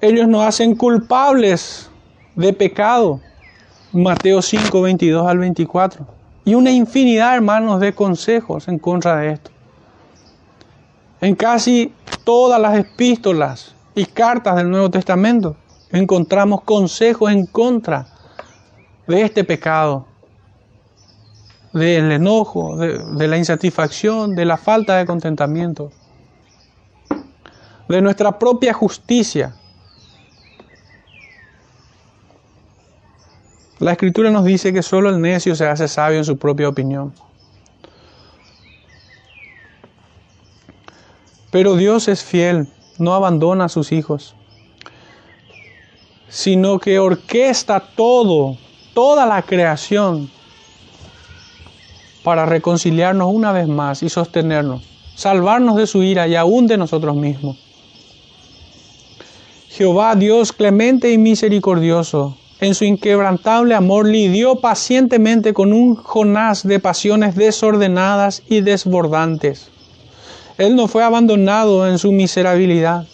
[0.00, 1.90] Ellos nos hacen culpables
[2.34, 3.20] de pecado.
[3.92, 6.06] Mateo 5, 22 al 24.
[6.44, 9.50] Y una infinidad, hermanos, de consejos en contra de esto.
[11.20, 11.92] En casi
[12.24, 15.56] todas las epístolas y cartas del Nuevo Testamento
[15.92, 18.06] encontramos consejos en contra
[19.06, 20.06] de este pecado,
[21.72, 25.90] del enojo, de, la insatisfacción, de la falta de contentamiento,
[27.88, 29.54] de nuestra propia justicia.
[33.78, 37.12] La escritura nos dice que solo el necio se hace sabio en su propia opinión.
[41.50, 42.68] Pero Dios es fiel,
[42.98, 44.36] no abandona a sus hijos,
[46.30, 48.56] sino que orquesta todo,
[48.94, 50.30] toda la creación
[52.22, 54.82] para reconciliarnos una vez más y sostenernos,
[55.16, 57.56] salvarnos de su ira y aún de nosotros mismos.
[59.70, 66.78] Jehová Dios clemente y misericordioso, en su inquebrantable amor lidió pacientemente con un Jonás de
[66.78, 69.70] pasiones desordenadas y desbordantes.
[70.58, 73.06] Él no fue abandonado en su miserabilidad,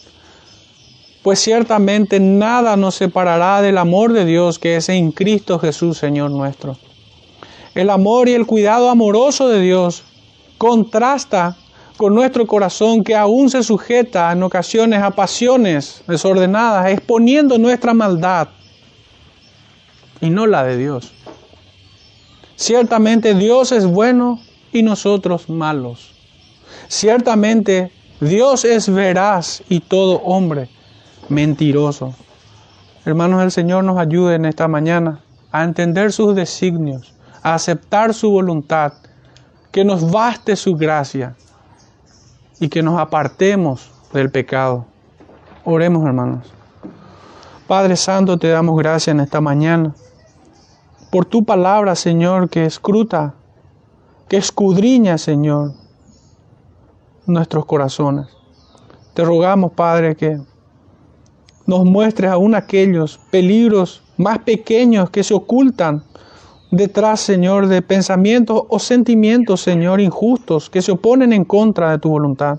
[1.26, 6.30] pues ciertamente nada nos separará del amor de Dios que es en Cristo Jesús, Señor
[6.30, 6.76] nuestro.
[7.74, 10.04] El amor y el cuidado amoroso de Dios
[10.56, 11.56] contrasta
[11.96, 18.46] con nuestro corazón que aún se sujeta en ocasiones a pasiones desordenadas, exponiendo nuestra maldad
[20.20, 21.10] y no la de Dios.
[22.54, 24.38] Ciertamente Dios es bueno
[24.72, 26.12] y nosotros malos.
[26.86, 30.68] Ciertamente Dios es veraz y todo hombre
[31.28, 32.14] mentiroso.
[33.04, 35.20] Hermanos, el Señor nos ayude en esta mañana
[35.52, 38.92] a entender sus designios, a aceptar su voluntad,
[39.70, 41.36] que nos baste su gracia
[42.58, 44.86] y que nos apartemos del pecado.
[45.64, 46.52] Oremos, hermanos.
[47.66, 49.94] Padre Santo, te damos gracias en esta mañana
[51.10, 53.34] por tu palabra, Señor, que escruta,
[54.28, 55.72] que escudriña, Señor,
[57.26, 58.28] nuestros corazones.
[59.14, 60.40] Te rogamos, Padre, que
[61.66, 66.02] nos muestres aún aquellos peligros más pequeños que se ocultan
[66.70, 72.10] detrás, Señor, de pensamientos o sentimientos, Señor, injustos que se oponen en contra de tu
[72.10, 72.58] voluntad.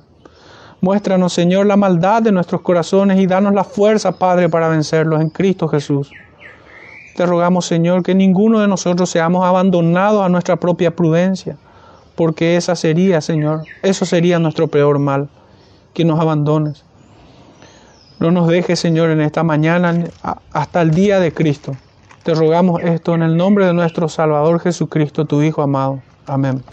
[0.81, 5.29] Muéstranos, Señor, la maldad de nuestros corazones y danos la fuerza, Padre, para vencerlos en
[5.29, 6.11] Cristo Jesús.
[7.15, 11.57] Te rogamos, Señor, que ninguno de nosotros seamos abandonados a nuestra propia prudencia,
[12.15, 15.29] porque esa sería, Señor, eso sería nuestro peor mal,
[15.95, 16.86] que nos abandones.
[18.19, 20.05] No nos dejes, Señor, en esta mañana
[20.51, 21.75] hasta el día de Cristo.
[22.23, 26.01] Te rogamos esto en el nombre de nuestro Salvador Jesucristo, tu Hijo amado.
[26.25, 26.63] Amén.